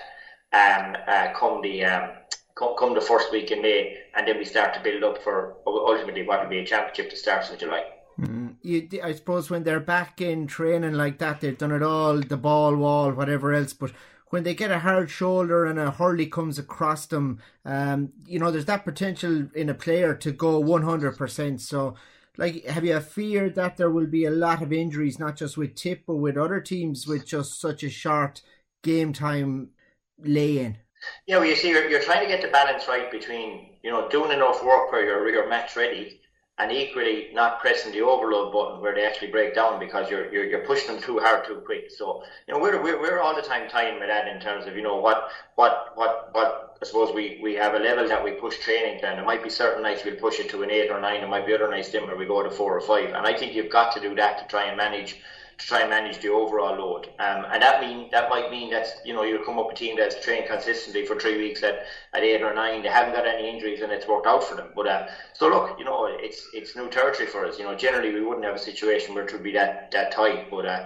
um, 0.53 0.95
uh, 1.07 1.33
come 1.37 1.61
the 1.61 1.85
um, 1.85 2.09
come, 2.55 2.75
come 2.77 2.93
the 2.93 3.01
first 3.01 3.31
week 3.31 3.51
in 3.51 3.61
May, 3.61 3.97
and 4.15 4.27
then 4.27 4.37
we 4.37 4.45
start 4.45 4.73
to 4.73 4.79
build 4.81 5.03
up 5.03 5.21
for 5.21 5.55
ultimately 5.67 6.23
what 6.23 6.41
will 6.41 6.49
be 6.49 6.59
a 6.59 6.65
championship 6.65 7.09
that 7.11 7.17
starts 7.17 7.51
in 7.51 7.59
July. 7.59 7.83
Mm. 8.19 8.55
You, 8.61 8.87
I 9.03 9.13
suppose 9.13 9.49
when 9.49 9.63
they're 9.63 9.79
back 9.79 10.21
in 10.21 10.47
training 10.47 10.93
like 10.93 11.19
that, 11.19 11.41
they've 11.41 11.57
done 11.57 11.71
it 11.71 11.83
all, 11.83 12.19
the 12.19 12.37
ball 12.37 12.75
wall, 12.75 13.11
whatever 13.11 13.53
else. 13.53 13.73
But 13.73 13.91
when 14.29 14.43
they 14.43 14.55
get 14.55 14.71
a 14.71 14.79
hard 14.79 15.09
shoulder 15.09 15.65
and 15.65 15.77
a 15.77 15.91
hurley 15.91 16.25
comes 16.25 16.57
across 16.57 17.05
them, 17.05 17.39
um, 17.65 18.13
you 18.25 18.39
know, 18.39 18.51
there's 18.51 18.65
that 18.65 18.85
potential 18.85 19.47
in 19.53 19.69
a 19.69 19.73
player 19.73 20.15
to 20.15 20.31
go 20.31 20.63
100%. 20.63 21.59
So, 21.59 21.95
like, 22.37 22.65
have 22.65 22.85
you 22.85 22.95
a 22.95 23.01
fear 23.01 23.49
that 23.49 23.77
there 23.77 23.91
will 23.91 24.07
be 24.07 24.25
a 24.25 24.31
lot 24.31 24.61
of 24.61 24.73
injuries, 24.73 25.19
not 25.19 25.35
just 25.35 25.57
with 25.57 25.75
Tip, 25.75 26.03
but 26.07 26.15
with 26.15 26.37
other 26.37 26.61
teams 26.61 27.05
with 27.05 27.25
just 27.25 27.59
such 27.59 27.83
a 27.83 27.89
short 27.89 28.41
game 28.81 29.13
time 29.13 29.69
lay 30.23 30.57
in? 30.59 30.77
You 31.27 31.35
know, 31.35 31.41
you 31.43 31.55
see, 31.55 31.69
you're, 31.69 31.89
you're 31.89 32.01
trying 32.01 32.21
to 32.21 32.27
get 32.27 32.41
the 32.41 32.49
balance 32.49 32.87
right 32.87 33.11
between, 33.11 33.77
you 33.83 33.91
know, 33.91 34.09
doing 34.09 34.31
enough 34.31 34.63
work 34.63 34.91
where 34.91 35.03
you're, 35.03 35.29
you're 35.29 35.49
match 35.49 35.75
ready 35.75 36.19
and 36.57 36.71
equally 36.71 37.29
not 37.33 37.59
pressing 37.59 37.91
the 37.91 38.01
overload 38.01 38.53
button 38.53 38.79
where 38.79 38.95
they 38.95 39.05
actually 39.05 39.29
break 39.29 39.53
down 39.53 39.77
because 39.79 40.09
you're, 40.09 40.31
you're, 40.31 40.45
you're 40.45 40.65
pushing 40.65 40.93
them 40.93 41.01
too 41.01 41.19
hard 41.19 41.45
too 41.45 41.61
quick. 41.65 41.91
So, 41.91 42.23
you 42.47 42.53
know, 42.53 42.59
we're, 42.61 42.81
we're, 42.81 42.99
we're 42.99 43.19
all 43.19 43.35
the 43.35 43.41
time 43.41 43.69
tying 43.69 43.99
with 43.99 44.07
that 44.07 44.27
in 44.27 44.39
terms 44.39 44.65
of, 44.65 44.75
you 44.75 44.81
know, 44.81 44.95
what, 44.95 45.29
what, 45.55 45.91
what, 45.95 46.29
what, 46.31 46.77
I 46.81 46.85
suppose 46.85 47.13
we, 47.13 47.39
we 47.43 47.55
have 47.55 47.73
a 47.73 47.79
level 47.79 48.07
that 48.07 48.23
we 48.23 48.31
push 48.31 48.57
training 48.59 48.99
to, 49.01 49.07
and 49.07 49.17
there 49.17 49.25
might 49.25 49.43
be 49.43 49.49
certain 49.49 49.83
nights 49.83 50.05
we'll 50.05 50.15
push 50.15 50.39
it 50.39 50.49
to 50.51 50.63
an 50.63 50.71
eight 50.71 50.91
or 50.91 51.01
nine, 51.01 51.19
there 51.19 51.29
might 51.29 51.45
be 51.45 51.53
other 51.53 51.69
nights 51.69 51.89
then 51.89 52.07
where 52.07 52.15
we 52.15 52.25
go 52.25 52.41
to 52.41 52.49
four 52.49 52.77
or 52.77 52.81
five. 52.81 53.07
And 53.07 53.27
I 53.27 53.37
think 53.37 53.53
you've 53.53 53.71
got 53.71 53.93
to 53.93 53.99
do 53.99 54.15
that 54.15 54.39
to 54.39 54.47
try 54.47 54.65
and 54.65 54.77
manage 54.77 55.17
to 55.57 55.65
try 55.65 55.81
and 55.81 55.89
manage 55.89 56.19
the 56.19 56.29
overall 56.29 56.75
load. 56.75 57.07
Um, 57.19 57.45
and 57.51 57.61
that 57.61 57.79
mean 57.79 58.07
that 58.11 58.29
might 58.29 58.49
mean 58.49 58.69
that 58.71 58.87
you 59.03 59.13
know 59.13 59.23
you 59.23 59.39
come 59.45 59.59
up 59.59 59.69
a 59.71 59.73
team 59.73 59.95
that's 59.97 60.19
trained 60.23 60.47
consistently 60.47 61.03
for 61.03 61.17
three 61.17 61.37
weeks 61.37 61.63
at, 61.63 61.75
at 62.13 62.23
eight 62.23 62.41
or 62.43 62.53
nine. 62.53 62.81
They 62.81 62.89
haven't 62.89 63.13
got 63.13 63.25
any 63.25 63.49
injuries 63.49 63.81
and 63.81 63.91
it's 63.91 64.07
worked 64.07 64.27
out 64.27 64.43
for 64.43 64.55
them. 64.55 64.71
But 64.75 64.87
uh, 64.87 65.01
so 65.33 65.47
look, 65.47 65.75
you 65.77 65.85
know, 65.85 66.05
it's 66.05 66.47
it's 66.53 66.75
new 66.75 66.89
territory 66.89 67.27
for 67.27 67.45
us. 67.45 67.57
You 67.57 67.65
know, 67.65 67.75
generally 67.75 68.11
we 68.11 68.21
wouldn't 68.21 68.45
have 68.45 68.55
a 68.55 68.59
situation 68.59 69.13
where 69.13 69.23
it 69.23 69.31
would 69.31 69.43
be 69.43 69.53
that 69.53 69.91
that 69.91 70.11
tight. 70.11 70.49
But 70.49 70.65
uh, 70.65 70.79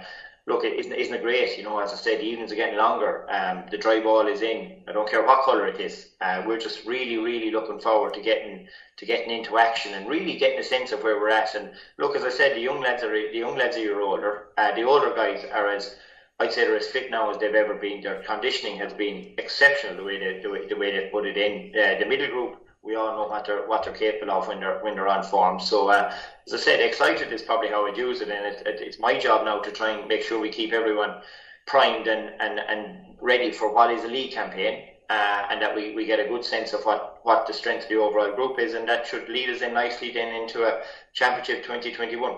look, 0.50 0.64
isn't, 0.64 0.92
isn't 0.92 1.14
it 1.14 1.22
great? 1.22 1.56
You 1.56 1.64
know, 1.64 1.78
as 1.78 1.92
I 1.92 1.96
said, 1.96 2.18
the 2.18 2.24
evenings 2.24 2.52
are 2.52 2.56
getting 2.56 2.78
longer. 2.78 3.30
Um, 3.30 3.64
the 3.70 3.78
dry 3.78 4.00
ball 4.00 4.26
is 4.26 4.42
in. 4.42 4.82
I 4.88 4.92
don't 4.92 5.08
care 5.08 5.24
what 5.24 5.44
colour 5.44 5.66
it 5.66 5.80
is. 5.80 6.08
Uh, 6.20 6.42
we're 6.46 6.58
just 6.58 6.84
really, 6.84 7.16
really 7.16 7.50
looking 7.50 7.80
forward 7.80 8.14
to 8.14 8.20
getting 8.20 8.66
to 8.98 9.06
getting 9.06 9.30
into 9.30 9.56
action 9.56 9.94
and 9.94 10.08
really 10.08 10.36
getting 10.36 10.58
a 10.58 10.62
sense 10.62 10.92
of 10.92 11.02
where 11.02 11.18
we're 11.18 11.30
at. 11.30 11.54
And 11.54 11.70
look, 11.98 12.16
as 12.16 12.24
I 12.24 12.28
said, 12.28 12.54
the 12.54 12.60
young 12.60 12.80
lads 12.80 13.02
are 13.02 13.12
the 13.12 13.38
young 13.38 13.56
lads 13.56 13.76
are 13.76 13.80
year 13.80 14.00
older. 14.00 14.48
Uh, 14.58 14.74
the 14.74 14.82
older 14.82 15.14
guys 15.14 15.44
are 15.52 15.68
as 15.68 15.94
I'd 16.40 16.52
say 16.52 16.64
they're 16.64 16.76
as 16.76 16.86
fit 16.86 17.10
now 17.10 17.30
as 17.30 17.38
they've 17.38 17.54
ever 17.54 17.74
been. 17.74 18.02
Their 18.02 18.22
conditioning 18.22 18.78
has 18.78 18.92
been 18.92 19.34
exceptional 19.38 19.96
the 19.96 20.04
way 20.04 20.18
they 20.18 20.40
the 20.42 20.50
way, 20.50 20.66
the 20.66 20.76
way 20.76 20.90
they 20.90 21.08
put 21.10 21.26
it 21.26 21.36
in. 21.36 21.72
Uh, 21.78 21.98
the 21.98 22.06
middle 22.06 22.28
group 22.28 22.56
we 22.82 22.94
all 22.94 23.14
know 23.16 23.28
what 23.28 23.44
they're 23.44 23.66
what 23.66 23.84
they're 23.84 23.94
capable 23.94 24.32
of 24.32 24.48
when 24.48 24.60
they're 24.60 24.78
when 24.80 24.94
they're 24.94 25.08
on 25.08 25.22
form. 25.22 25.60
So 25.60 25.88
uh, 25.88 26.14
as 26.46 26.54
I 26.54 26.56
said, 26.56 26.80
excited 26.80 27.32
is 27.32 27.42
probably 27.42 27.68
how 27.68 27.86
I'd 27.86 27.96
use 27.96 28.20
it, 28.20 28.28
and 28.28 28.46
it, 28.46 28.66
it, 28.66 28.80
it's 28.80 28.98
my 28.98 29.18
job 29.18 29.44
now 29.44 29.60
to 29.60 29.70
try 29.70 29.90
and 29.90 30.08
make 30.08 30.22
sure 30.22 30.40
we 30.40 30.50
keep 30.50 30.72
everyone 30.72 31.20
primed 31.66 32.08
and, 32.08 32.30
and, 32.40 32.58
and 32.58 33.16
ready 33.20 33.52
for 33.52 33.72
what 33.72 33.90
is 33.90 34.04
a 34.04 34.08
league 34.08 34.32
campaign, 34.32 34.88
uh, 35.08 35.46
and 35.50 35.62
that 35.62 35.74
we, 35.74 35.94
we 35.94 36.06
get 36.06 36.18
a 36.18 36.28
good 36.28 36.44
sense 36.44 36.72
of 36.72 36.82
what, 36.82 37.20
what 37.22 37.46
the 37.46 37.52
strength 37.52 37.84
of 37.84 37.88
the 37.90 37.96
overall 37.96 38.34
group 38.34 38.58
is, 38.58 38.74
and 38.74 38.88
that 38.88 39.06
should 39.06 39.28
lead 39.28 39.48
us 39.48 39.62
in 39.62 39.74
nicely 39.74 40.10
then 40.10 40.34
into 40.34 40.64
a 40.64 40.82
championship 41.12 41.62
2021 41.62 42.34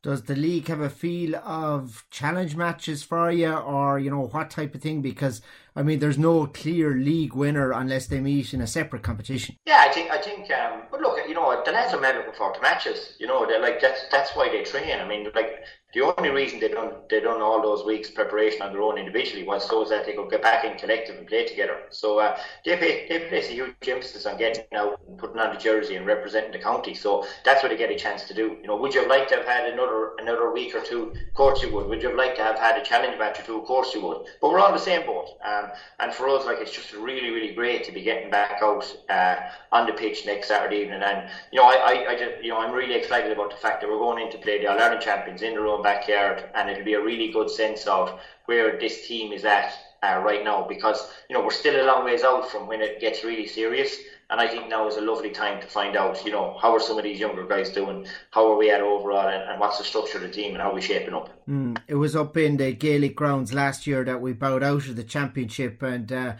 does 0.00 0.22
the 0.22 0.36
league 0.36 0.68
have 0.68 0.80
a 0.80 0.88
feel 0.88 1.34
of 1.36 2.04
challenge 2.08 2.54
matches 2.54 3.02
for 3.02 3.32
you 3.32 3.52
or 3.52 3.98
you 3.98 4.08
know 4.08 4.26
what 4.26 4.48
type 4.48 4.72
of 4.72 4.80
thing 4.80 5.02
because 5.02 5.42
i 5.78 5.82
mean 5.82 5.98
there's 5.98 6.18
no 6.18 6.46
clear 6.46 6.94
league 6.94 7.34
winner 7.34 7.72
unless 7.72 8.06
they 8.06 8.20
meet 8.20 8.52
in 8.52 8.60
a 8.60 8.66
separate 8.66 9.02
competition 9.02 9.56
yeah 9.66 9.84
i 9.88 9.92
think 9.92 10.10
i 10.10 10.18
think 10.18 10.50
um, 10.50 10.82
but 10.90 11.00
look 11.00 11.16
you 11.28 11.34
know 11.34 11.62
the 11.64 11.72
lads 11.72 11.94
are 11.94 12.00
looking 12.00 12.32
forward 12.34 12.54
to 12.54 12.60
matches 12.60 13.14
you 13.18 13.26
know 13.26 13.46
they're 13.46 13.60
like 13.60 13.80
that's 13.80 14.02
that's 14.10 14.34
why 14.36 14.48
they 14.48 14.62
train 14.64 14.98
i 15.00 15.06
mean 15.06 15.28
like 15.34 15.62
the 15.94 16.02
only 16.02 16.28
reason 16.28 16.60
they 16.60 16.68
done 16.68 16.92
they 17.08 17.20
done 17.20 17.40
all 17.40 17.62
those 17.62 17.86
weeks 17.86 18.10
preparation 18.10 18.60
on 18.60 18.72
their 18.72 18.82
own 18.82 18.98
individually 18.98 19.42
was 19.42 19.66
so 19.66 19.84
that 19.84 20.04
they 20.04 20.12
could 20.12 20.30
get 20.30 20.42
back 20.42 20.62
in 20.64 20.76
collective 20.76 21.16
and 21.16 21.26
play 21.26 21.46
together. 21.46 21.78
So 21.88 22.18
uh, 22.18 22.38
they 22.62 22.76
pay, 22.76 23.08
they 23.08 23.26
place 23.28 23.48
a 23.48 23.52
huge 23.52 23.74
emphasis 23.86 24.26
on 24.26 24.36
getting 24.36 24.64
out 24.74 25.00
and 25.08 25.16
putting 25.16 25.38
on 25.38 25.54
the 25.54 25.58
jersey 25.58 25.96
and 25.96 26.04
representing 26.04 26.52
the 26.52 26.58
county. 26.58 26.92
So 26.92 27.26
that's 27.42 27.62
what 27.62 27.70
they 27.70 27.78
get 27.78 27.90
a 27.90 27.96
chance 27.96 28.24
to 28.24 28.34
do. 28.34 28.58
You 28.60 28.66
know, 28.66 28.76
would 28.76 28.92
you 28.92 29.00
have 29.00 29.08
liked 29.08 29.30
to 29.30 29.36
have 29.36 29.46
had 29.46 29.72
another 29.72 30.12
another 30.18 30.52
week 30.52 30.74
or 30.74 30.82
two? 30.82 31.04
Of 31.04 31.34
course 31.34 31.62
you 31.62 31.72
would. 31.72 31.86
Would 31.86 32.02
you 32.02 32.08
have 32.08 32.18
liked 32.18 32.36
to 32.36 32.42
have 32.42 32.58
had 32.58 32.78
a 32.78 32.84
challenge 32.84 33.18
match 33.18 33.40
or 33.40 33.44
two? 33.44 33.58
Of 33.58 33.64
course 33.64 33.94
you 33.94 34.02
would. 34.02 34.26
But 34.42 34.50
we're 34.50 34.60
on 34.60 34.72
the 34.72 34.78
same 34.78 35.06
boat. 35.06 35.38
Um, 35.42 35.67
and 35.98 36.12
for 36.12 36.28
us, 36.28 36.44
like 36.44 36.58
it's 36.60 36.72
just 36.72 36.92
really 36.92 37.30
really 37.30 37.54
great 37.54 37.84
to 37.84 37.92
be 37.92 38.02
getting 38.02 38.30
back 38.30 38.60
out 38.62 38.84
uh, 39.08 39.36
on 39.72 39.86
the 39.86 39.92
pitch 39.92 40.24
next 40.26 40.48
Saturday 40.48 40.82
evening. 40.82 41.02
And 41.02 41.28
you 41.52 41.58
know, 41.58 41.66
I, 41.66 41.74
I, 41.74 42.10
I 42.10 42.14
just 42.14 42.42
you 42.42 42.50
know 42.50 42.58
I'm 42.58 42.72
really 42.72 42.94
excited 42.94 43.30
about 43.30 43.50
the 43.50 43.56
fact 43.56 43.80
that 43.80 43.90
we're 43.90 43.98
going 43.98 44.18
in 44.24 44.30
to 44.32 44.38
play 44.38 44.58
the 44.58 44.66
All 44.66 44.80
Ireland 44.80 45.02
champions 45.02 45.42
in 45.42 45.54
their 45.54 45.66
own 45.66 45.82
backyard, 45.82 46.44
and 46.54 46.68
it'll 46.68 46.84
be 46.84 46.94
a 46.94 47.00
really 47.00 47.28
good 47.28 47.50
sense 47.50 47.86
of 47.86 48.18
where 48.46 48.78
this 48.78 49.06
team 49.06 49.32
is 49.32 49.44
at 49.44 49.72
uh, 50.02 50.20
right 50.24 50.44
now 50.44 50.66
because 50.68 51.10
you 51.28 51.34
know 51.36 51.42
we're 51.42 51.50
still 51.50 51.82
a 51.82 51.86
long 51.86 52.04
ways 52.04 52.22
out 52.22 52.50
from 52.50 52.66
when 52.66 52.80
it 52.80 53.00
gets 53.00 53.24
really 53.24 53.46
serious. 53.46 53.96
And 54.30 54.42
I 54.42 54.46
think 54.46 54.68
now 54.68 54.86
is 54.86 54.96
a 54.96 55.00
lovely 55.00 55.30
time 55.30 55.58
to 55.62 55.66
find 55.66 55.96
out, 55.96 56.22
you 56.22 56.30
know, 56.30 56.58
how 56.60 56.74
are 56.74 56.80
some 56.80 56.98
of 56.98 57.04
these 57.04 57.18
younger 57.18 57.46
guys 57.46 57.70
doing? 57.70 58.06
How 58.30 58.52
are 58.52 58.58
we 58.58 58.70
at 58.70 58.82
overall? 58.82 59.26
And, 59.26 59.42
and 59.50 59.58
what's 59.58 59.78
the 59.78 59.84
structure 59.84 60.18
of 60.18 60.24
the 60.24 60.28
team 60.28 60.52
and 60.52 60.60
how 60.60 60.70
are 60.70 60.74
we 60.74 60.82
shaping 60.82 61.14
up? 61.14 61.30
Mm, 61.48 61.78
it 61.88 61.94
was 61.94 62.14
up 62.14 62.36
in 62.36 62.58
the 62.58 62.74
Gaelic 62.74 63.16
grounds 63.16 63.54
last 63.54 63.86
year 63.86 64.04
that 64.04 64.20
we 64.20 64.34
bowed 64.34 64.62
out 64.62 64.86
of 64.86 64.96
the 64.96 65.02
championship. 65.02 65.82
And 65.82 66.12
uh, 66.12 66.34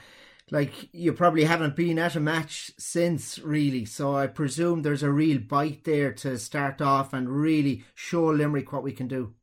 like 0.51 0.89
you 0.93 1.13
probably 1.13 1.45
haven't 1.45 1.77
been 1.77 1.99
at 1.99 2.17
a 2.17 2.21
match 2.21 2.73
since 2.79 3.39
really 3.41 3.85
so 3.85 4.17
i 4.17 4.27
presume 4.27 4.83
there's 4.83 5.03
a 5.03 5.11
real 5.11 5.39
bite 5.39 5.85
there 5.85 6.13
to 6.13 6.39
start 6.39 6.81
off 6.81 7.13
and 7.13 7.29
really 7.29 7.85
show 7.95 8.27
limerick 8.27 8.73
what 8.73 8.83
we 8.83 8.93
can 8.93 9.09
do 9.09 9.35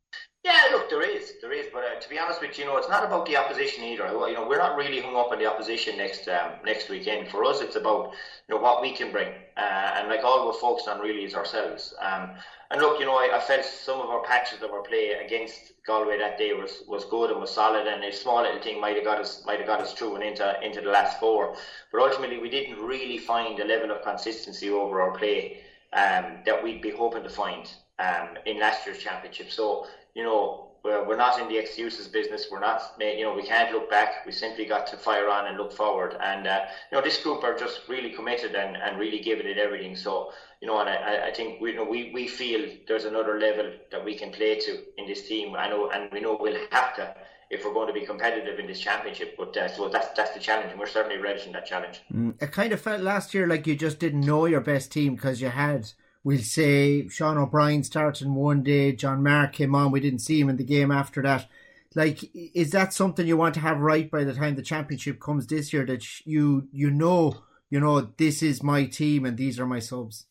yeah 0.44 0.62
look 0.72 0.90
there 0.90 1.02
is 1.02 1.34
there 1.42 1.54
is 1.54 1.68
but 1.74 1.84
uh, 1.96 2.00
to 2.00 2.10
be 2.10 2.20
honest 2.20 2.42
with 2.42 2.58
you, 2.58 2.64
you 2.64 2.70
know 2.70 2.78
it's 2.78 2.90
not 2.90 3.04
about 3.04 3.26
the 3.26 3.38
opposition 3.38 3.84
either. 3.84 4.08
You 4.28 4.34
know 4.34 4.48
we're 4.48 4.58
not 4.58 4.78
really 4.78 5.02
hung 5.02 5.16
up 5.16 5.32
on 5.32 5.40
the 5.40 5.46
opposition 5.46 5.98
next 5.98 6.28
um, 6.28 6.52
next 6.64 6.90
weekend. 6.90 7.30
For 7.30 7.44
us 7.44 7.62
it's 7.62 7.76
about 7.76 8.14
you 8.48 8.56
know 8.56 8.62
what 8.62 8.82
we 8.82 8.92
can 8.92 9.12
bring. 9.12 9.30
Uh, 9.58 9.94
and 9.96 10.10
like 10.10 10.24
all 10.24 10.46
we're 10.46 10.54
focused 10.54 10.88
on 10.88 11.00
really 11.00 11.24
is 11.24 11.34
ourselves. 11.34 11.94
Um, 12.02 12.32
and 12.72 12.82
look, 12.82 13.00
you 13.00 13.06
know, 13.06 13.16
I, 13.16 13.38
I, 13.38 13.40
felt 13.40 13.64
some 13.64 14.00
of 14.00 14.10
our 14.10 14.24
patches 14.24 14.64
of 14.64 14.72
our 14.72 14.82
play 14.82 15.12
against 15.12 15.74
Galway 15.86 16.18
that 16.18 16.38
day 16.38 16.54
was, 16.54 16.82
was 16.88 17.06
good 17.06 17.30
and 17.30 17.40
was 17.40 17.54
solid, 17.54 17.86
and 17.86 18.04
a 18.04 18.12
small 18.12 18.42
little 18.42 18.60
thing 18.60 18.82
might 18.82 18.96
have 18.96 19.06
got 19.06 19.20
us 19.20 19.44
might 19.46 19.60
have 19.60 19.68
got 19.68 19.82
us 19.82 19.94
through 19.94 20.16
and 20.16 20.24
into 20.24 20.60
into 20.64 20.82
the 20.82 20.90
last 20.90 21.20
four. 21.20 21.56
But 21.92 22.02
ultimately, 22.02 22.40
we 22.40 22.50
didn't 22.50 22.80
really 22.84 23.18
find 23.18 23.60
a 23.60 23.66
level 23.66 23.92
of 23.92 24.04
consistency 24.04 24.70
over 24.70 25.02
our 25.02 25.16
play 25.18 25.62
um, 25.94 26.40
that 26.46 26.62
we'd 26.62 26.82
be 26.82 26.90
hoping 26.90 27.24
to 27.24 27.30
find 27.30 27.72
um, 28.00 28.30
in 28.46 28.60
last 28.60 28.86
year's 28.86 29.00
championship. 29.00 29.52
So, 29.52 29.86
you 30.14 30.24
know, 30.24 30.72
we're, 30.86 31.04
we're 31.08 31.18
not 31.18 31.42
in 31.42 31.50
the 31.50 31.58
excuses 31.58 32.08
business. 32.08 32.46
We're 32.52 32.60
not, 32.60 32.94
you 33.00 33.24
know, 33.24 33.34
we 33.34 33.44
can't 33.44 33.74
look 33.74 33.90
back. 33.90 34.26
We 34.26 34.32
simply 34.32 34.66
got 34.66 34.86
to 34.88 34.98
fire 34.98 35.28
on 35.30 35.48
and 35.48 35.58
look 35.58 35.74
forward. 35.74 36.16
And 36.22 36.46
uh, 36.46 36.66
you 36.92 36.98
know, 36.98 37.04
this 37.04 37.22
group 37.22 37.44
are 37.44 37.58
just 37.58 37.82
really 37.90 38.12
committed 38.12 38.54
and, 38.54 38.78
and 38.78 39.00
really 39.00 39.20
giving 39.20 39.48
it 39.48 39.58
everything. 39.58 39.96
So 39.96 40.32
you 40.62 40.68
know, 40.68 40.80
and 40.80 40.90
I, 40.90 41.28
I 41.28 41.34
think 41.34 41.60
we 41.60 41.72
you 41.72 41.78
know 41.78 41.84
we, 41.84 42.12
we 42.14 42.28
feel 42.28 42.70
there's 42.88 43.06
another 43.06 43.40
level 43.40 43.72
that 43.92 44.06
we 44.06 44.16
can 44.16 44.32
play 44.32 44.60
to 44.60 44.84
in 44.98 45.08
this 45.08 45.28
team. 45.28 45.56
I 45.56 45.68
know, 45.68 45.90
and 45.90 46.12
we 46.12 46.22
know 46.22 46.38
we'll 46.40 46.60
have 46.72 46.96
to 46.98 47.16
if 47.50 47.64
we're 47.64 47.74
going 47.74 47.88
to 47.88 47.94
be 47.94 48.06
competitive 48.06 48.60
in 48.60 48.68
this 48.68 48.80
championship. 48.80 49.36
But 49.38 49.58
uh, 49.58 49.68
so 49.68 49.90
that's 49.90 50.10
that's 50.16 50.32
the 50.32 50.40
challenge, 50.40 50.70
and 50.70 50.80
we're 50.80 50.86
certainly 50.86 51.18
relishing 51.18 51.54
that 51.54 51.66
challenge. 51.66 52.02
Mm, 52.14 52.42
it 52.42 52.52
kind 52.52 52.72
of 52.74 52.80
felt 52.80 53.02
last 53.02 53.34
year 53.34 53.48
like 53.48 53.66
you 53.66 53.76
just 53.76 53.98
didn't 54.00 54.22
know 54.22 54.46
your 54.46 54.62
best 54.62 54.92
team 54.92 55.16
because 55.16 55.42
you 55.42 55.50
had. 55.50 55.92
We'll 56.26 56.40
say 56.40 57.08
Sean 57.08 57.38
O'Brien 57.38 57.84
starting 57.84 58.34
one 58.34 58.64
day, 58.64 58.94
John 58.94 59.22
Mark 59.22 59.54
came 59.54 59.76
on. 59.76 59.92
We 59.92 60.00
didn't 60.00 60.24
see 60.24 60.40
him 60.40 60.50
in 60.50 60.58
the 60.58 60.64
game 60.64 60.90
after 60.90 61.22
that. 61.22 61.48
Like, 61.94 62.32
is 62.34 62.72
that 62.72 62.94
something 62.94 63.28
you 63.28 63.38
want 63.38 63.54
to 63.54 63.60
have 63.60 63.80
right 63.80 64.10
by 64.10 64.24
the 64.24 64.34
time 64.34 64.56
the 64.56 64.64
championship 64.64 65.20
comes 65.20 65.46
this 65.46 65.72
year? 65.72 65.86
That 65.86 66.04
you 66.26 66.68
you 66.72 66.90
know 66.90 67.44
you 67.70 67.80
know 67.80 68.02
this 68.18 68.42
is 68.42 68.64
my 68.64 68.86
team 68.86 69.24
and 69.24 69.38
these 69.38 69.60
are 69.60 69.68
my 69.68 69.78
subs. 69.78 70.26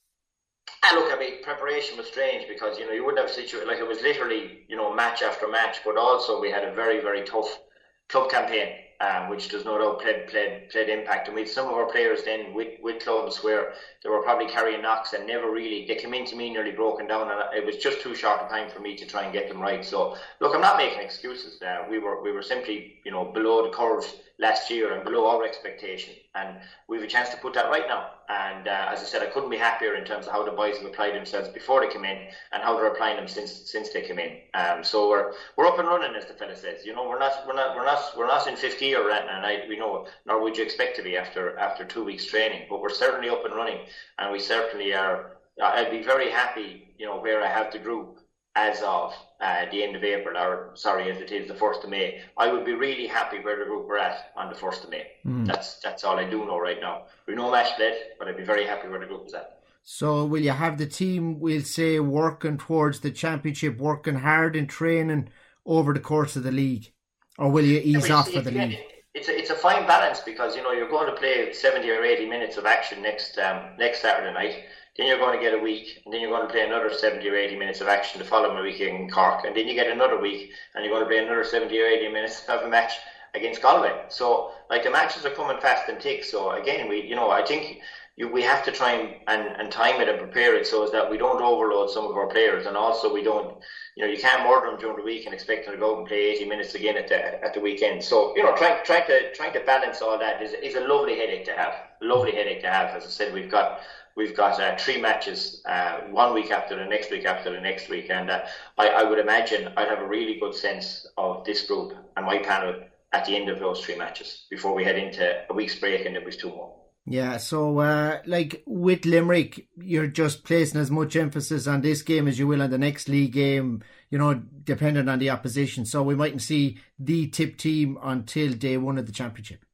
And 0.85 0.99
look, 0.99 1.13
I 1.15 1.19
mean, 1.19 1.45
preparation 1.45 1.97
was 1.97 2.09
strange 2.09 2.49
because 2.49 2.77
you 2.77 2.87
know 2.87 2.93
you 2.93 3.05
wouldn't 3.05 3.25
have 3.25 3.35
situated 3.35 3.69
like 3.69 3.79
it 3.79 3.87
was 3.87 4.03
literally 4.03 4.65
you 4.69 4.75
know 4.75 4.93
match 4.93 5.23
after 5.23 5.47
match, 5.47 5.79
but 5.85 5.97
also 5.97 6.41
we 6.41 6.51
had 6.51 6.65
a 6.65 6.75
very 6.75 7.03
very 7.03 7.23
tough 7.23 7.61
club 8.09 8.33
campaign, 8.33 8.73
um, 9.01 9.29
which 9.29 9.49
does 9.49 9.65
no 9.65 9.79
doubt 9.79 10.01
played 10.01 10.27
played 10.29 10.69
played 10.71 10.89
impact. 10.89 11.29
And 11.29 11.35
we 11.35 11.43
had 11.43 11.51
some 11.51 11.67
of 11.67 11.75
our 11.75 11.91
players 11.91 12.25
then 12.25 12.53
with 12.55 12.81
with 12.81 13.03
clubs 13.03 13.43
where 13.43 13.73
they 14.03 14.09
were 14.09 14.23
probably 14.23 14.47
carrying 14.49 14.83
knocks 14.83 15.13
and 15.13 15.27
never 15.27 15.51
really 15.51 15.85
they 15.87 15.97
came 15.97 16.15
into 16.15 16.37
me 16.37 16.51
nearly 16.51 16.73
broken 16.73 17.07
down, 17.07 17.31
and 17.31 17.41
it 17.57 17.65
was 17.65 17.77
just 17.77 18.01
too 18.01 18.15
short 18.15 18.41
a 18.45 18.49
time 18.49 18.69
for 18.71 18.81
me 18.81 18.97
to 18.97 19.07
try 19.07 19.25
and 19.25 19.33
get 19.33 19.49
them 19.49 19.61
right. 19.61 19.85
So 19.85 20.17
look, 20.41 20.55
I'm 20.55 20.61
not 20.61 20.77
making 20.77 21.01
excuses. 21.01 21.61
Uh, 21.63 21.85
we 21.89 21.99
were 21.99 22.23
we 22.23 22.33
were 22.33 22.43
simply 22.43 22.97
you 23.05 23.11
know 23.11 23.25
below 23.33 23.63
the 23.63 23.71
curve 23.71 24.05
last 24.39 24.69
year 24.71 24.93
and 24.93 25.05
below 25.05 25.27
our 25.29 25.45
expectation. 25.45 26.15
And 26.35 26.57
we 26.89 26.97
have 26.97 27.05
a 27.05 27.09
chance 27.09 27.29
to 27.29 27.37
put 27.37 27.55
that 27.55 27.71
right 27.71 27.87
now. 27.87 28.11
And 28.29 28.67
uh, 28.67 28.89
as 28.91 29.01
I 29.01 29.05
said, 29.05 29.23
I 29.23 29.27
couldn't 29.27 29.51
be 29.51 29.57
happier 29.57 29.95
in 29.95 30.05
terms 30.05 30.27
of 30.27 30.33
how 30.33 30.45
the 30.45 30.51
boys 30.51 30.77
have 30.79 30.87
applied 30.87 31.15
themselves 31.15 31.49
before 31.49 31.81
they 31.81 31.93
came 31.93 32.05
in 32.05 32.29
and 32.53 32.63
how 32.63 32.77
they're 32.77 32.87
applying 32.87 33.17
them 33.17 33.29
since 33.29 33.53
since 33.71 33.91
they 33.91 34.03
came 34.03 34.19
in. 34.19 34.39
Um, 34.55 34.83
so 34.83 35.09
we're 35.09 35.33
we're 35.57 35.67
up 35.67 35.79
and 35.79 35.87
running, 35.87 36.15
as 36.17 36.27
the 36.27 36.35
fella 36.35 36.57
says. 36.57 36.85
You 36.85 36.95
know, 36.95 37.09
we're 37.09 37.19
not 37.19 37.47
we're 37.47 37.55
not 37.55 37.77
we're 37.77 37.85
not 37.85 38.17
we're 38.17 38.27
not 38.27 38.47
in 38.47 38.57
fifth 38.57 38.81
gear 38.81 39.07
right. 39.07 39.23
And 39.23 39.47
I, 39.47 39.65
we 39.69 39.79
know, 39.79 40.07
nor 40.27 40.43
would 40.43 40.57
you 40.57 40.65
expect 40.65 40.97
to 40.97 41.03
be 41.03 41.17
after 41.17 41.57
after 41.59 41.85
two 41.85 42.05
weeks 42.05 42.27
training. 42.27 42.67
But 42.69 42.81
we're 42.81 42.91
certainly 42.91 43.29
up 43.29 43.45
and 43.45 43.55
running, 43.55 43.87
and 44.19 44.33
we 44.33 44.41
certainly 44.41 44.95
are. 44.95 45.37
I'd 45.63 45.93
be 45.93 46.03
very 46.03 46.31
happy, 46.33 46.89
you 46.99 47.07
know, 47.07 47.21
where 47.21 47.41
I 47.41 47.47
have 47.47 47.71
the 47.73 47.79
group 47.79 48.19
as 48.57 48.83
of 48.83 49.13
uh, 49.41 49.67
the 49.71 49.83
end 49.83 49.97
of 49.97 50.05
April, 50.05 50.37
or 50.37 50.71
sorry, 50.75 51.11
as 51.11 51.19
it 51.21 51.33
is 51.33 51.49
the 51.49 51.55
first 51.55 51.83
of 51.85 51.91
May, 51.91 52.23
I 52.37 52.53
would 52.53 52.65
be 52.65 52.73
really 52.73 53.07
happy 53.07 53.41
where 53.41 53.59
the 53.59 53.65
group 53.65 53.89
we're 53.89 53.99
at 53.99 54.33
on 54.37 54.49
the 54.49 54.55
first 54.55 54.85
of 54.85 54.91
May. 54.91 55.07
Mm. 55.27 55.47
That's 55.47 55.81
that's 55.81 56.05
all 56.05 56.19
I 56.19 56.29
do 56.29 56.45
know 56.47 56.59
right 56.59 56.81
now. 56.81 57.07
We 57.27 57.35
know 57.35 57.51
match 57.51 57.77
played, 57.77 57.95
but 58.19 58.29
I'd 58.29 58.37
be 58.37 58.45
very 58.45 58.65
happy 58.65 58.89
where 58.89 59.01
the 59.01 59.07
group 59.07 59.27
is 59.27 59.35
at. 59.35 59.61
So 59.83 60.25
will 60.25 60.43
you 60.43 60.53
have 60.53 60.79
the 60.79 60.87
team? 60.87 61.41
We'll 61.41 61.63
say 61.63 62.01
working 62.01 62.57
towards 62.57 63.01
the 63.01 63.11
championship, 63.11 63.79
working 63.79 64.15
hard 64.15 64.57
in 64.57 64.67
training 64.67 65.29
over 65.67 65.93
the 65.93 66.01
course 66.01 66.37
of 66.37 66.43
the 66.43 66.53
league, 66.53 66.91
or 67.39 67.51
will 67.51 67.65
you 67.65 67.81
ease 67.83 68.11
off 68.11 68.31
for 68.31 68.41
the 68.41 68.51
league? 68.51 68.79
It's 69.15 69.29
a, 69.29 69.39
it's 69.39 69.51
a 69.51 69.55
fine 69.55 69.87
balance 69.87 70.21
because 70.21 70.57
you 70.57 70.63
know 70.63 70.73
you're 70.73 70.89
going 70.89 71.07
to 71.07 71.17
play 71.17 71.53
seventy 71.53 71.91
or 71.91 72.03
eighty 72.03 72.29
minutes 72.29 72.57
of 72.57 72.67
action 72.67 73.03
next 73.03 73.37
um, 73.39 73.77
next 73.79 74.01
Saturday 74.01 74.33
night 74.33 74.65
then 74.97 75.07
you're 75.07 75.19
going 75.19 75.37
to 75.37 75.43
get 75.45 75.55
a 75.55 75.59
week, 75.63 76.03
and 76.05 76.15
then 76.15 76.21
you're 76.21 76.31
going 76.31 76.47
to 76.47 76.53
play 76.53 76.63
another 76.63 76.93
70 76.93 77.29
or 77.29 77.37
80 77.37 77.57
minutes 77.57 77.81
of 77.81 77.89
action 77.89 78.21
the 78.21 78.25
following 78.25 78.63
week 78.63 78.81
in 78.81 79.11
Cork, 79.11 79.45
and 79.45 79.57
then 79.57 79.67
you 79.67 79.75
get 79.75 79.89
another 79.89 80.19
week, 80.21 80.51
and 80.75 80.85
you're 80.85 80.95
going 80.95 81.03
to 81.03 81.09
play 81.09 81.19
another 81.19 81.45
70 81.45 81.77
or 81.81 81.87
80 81.87 82.09
minutes 82.09 82.43
of 82.49 82.63
a 82.63 82.69
match 82.69 82.93
against 83.35 83.61
Galway. 83.61 83.93
So, 84.09 84.53
like 84.71 84.85
the 84.85 84.91
matches 84.91 85.25
are 85.25 85.31
coming 85.31 85.61
fast 85.61 85.89
and 85.89 86.01
thick. 86.01 86.25
So 86.25 86.53
again, 86.53 86.89
we, 86.89 87.03
you 87.03 87.15
know, 87.17 87.31
I 87.31 87.45
think 87.45 87.81
you, 88.17 88.29
we 88.29 88.43
have 88.43 88.65
to 88.65 88.71
try 88.71 88.93
and, 88.93 89.17
and, 89.27 89.61
and 89.61 89.71
time 89.71 90.01
it 90.01 90.09
and 90.09 90.19
prepare 90.19 90.55
it 90.55 90.67
so 90.67 90.87
that 90.87 91.11
we 91.11 91.19
don't 91.19 91.43
overload 91.43 91.91
some 91.91 92.05
of 92.05 92.17
our 92.17 92.29
players, 92.29 92.67
and 92.67 92.77
also 92.77 93.13
we 93.13 93.23
don't, 93.23 93.57
you 93.97 94.05
know, 94.05 94.11
you 94.11 94.21
can't 94.21 94.45
murder 94.45 94.71
them 94.71 94.79
during 94.79 94.97
the 94.97 95.03
week 95.03 95.25
and 95.25 95.35
expect 95.35 95.65
them 95.65 95.75
to 95.75 95.81
go 95.81 95.99
and 95.99 96.07
play 96.07 96.27
80 96.27 96.45
minutes 96.47 96.75
again 96.75 96.97
at 96.97 97.09
the 97.09 97.45
at 97.45 97.53
the 97.55 97.61
weekend. 97.61 98.03
So, 98.03 98.33
you 98.37 98.43
know, 98.43 98.55
trying 98.55 98.85
trying 98.85 99.07
to 99.09 99.33
trying 99.35 99.53
to 99.55 99.61
balance 99.61 100.01
all 100.01 100.19
that 100.19 100.41
is 100.41 100.53
is 100.63 100.77
a 100.77 100.81
lovely 100.81 101.17
headache 101.17 101.45
to 101.47 101.53
have. 101.53 101.75
Lovely 102.01 102.33
headache 102.33 102.61
to 102.61 102.71
have. 102.71 102.95
As 102.95 103.05
I 103.05 103.09
said, 103.09 103.35
we've 103.35 103.51
got 103.51 103.81
We've 104.17 104.37
got 104.37 104.61
uh, 104.61 104.77
three 104.77 105.01
matches, 105.01 105.61
uh, 105.67 106.03
one 106.11 106.35
week 106.35 106.53
after 106.53 106.77
the 106.77 106.85
next 106.85 107.11
week 107.11 107.25
after 107.25 107.51
the 107.51 107.61
next 107.61 107.89
week, 107.89 108.11
and 108.11 108.31
uh, 108.31 108.45
I, 108.79 108.89
I, 108.89 109.03
would 109.03 109.19
imagine 109.19 109.73
I'd 109.77 109.89
have 109.89 109.99
a 109.99 110.07
really 110.07 110.39
good 110.39 110.55
sense 110.55 111.07
of 111.19 111.45
this 111.45 111.67
group 111.67 111.95
and 112.17 112.25
my 112.25 112.39
panel 112.39 112.81
at 113.13 113.25
the 113.25 113.37
end 113.37 113.49
of 113.49 113.59
those 113.59 113.85
three 113.85 113.97
matches 113.97 114.47
before 114.51 114.75
we 114.75 114.85
head 114.85 114.97
into 114.97 115.43
a 115.51 115.53
week's 115.53 115.79
break 115.79 116.07
and 116.07 116.15
then 116.15 116.25
was 116.25 116.37
two 116.37 116.49
more. 116.49 116.75
Yeah, 117.07 117.37
so 117.37 117.81
uh, 117.81 118.21
like 118.25 118.63
with 118.67 119.05
Limerick, 119.05 119.67
you're 119.77 120.07
just 120.07 120.45
placing 120.45 120.81
as 120.81 120.91
much 120.91 121.17
emphasis 121.17 121.67
on 121.67 121.83
this 121.83 122.01
game 122.03 122.27
as 122.27 122.39
you 122.39 122.47
will 122.47 122.63
on 122.63 122.71
the 122.71 122.79
next 122.79 123.09
league 123.09 123.33
game, 123.33 123.83
you 124.11 124.19
know, 124.19 124.35
depending 124.35 125.09
on 125.09 125.19
the 125.19 125.29
opposition. 125.29 125.85
So 125.85 126.03
we 126.03 126.15
mightn't 126.15 126.41
see 126.41 126.79
the 126.99 127.27
tip 127.27 127.59
team 127.59 127.99
until 128.03 128.55
day 128.55 128.79
one 128.79 128.97
of 128.97 129.05
the 129.07 129.13
championship. 129.13 129.65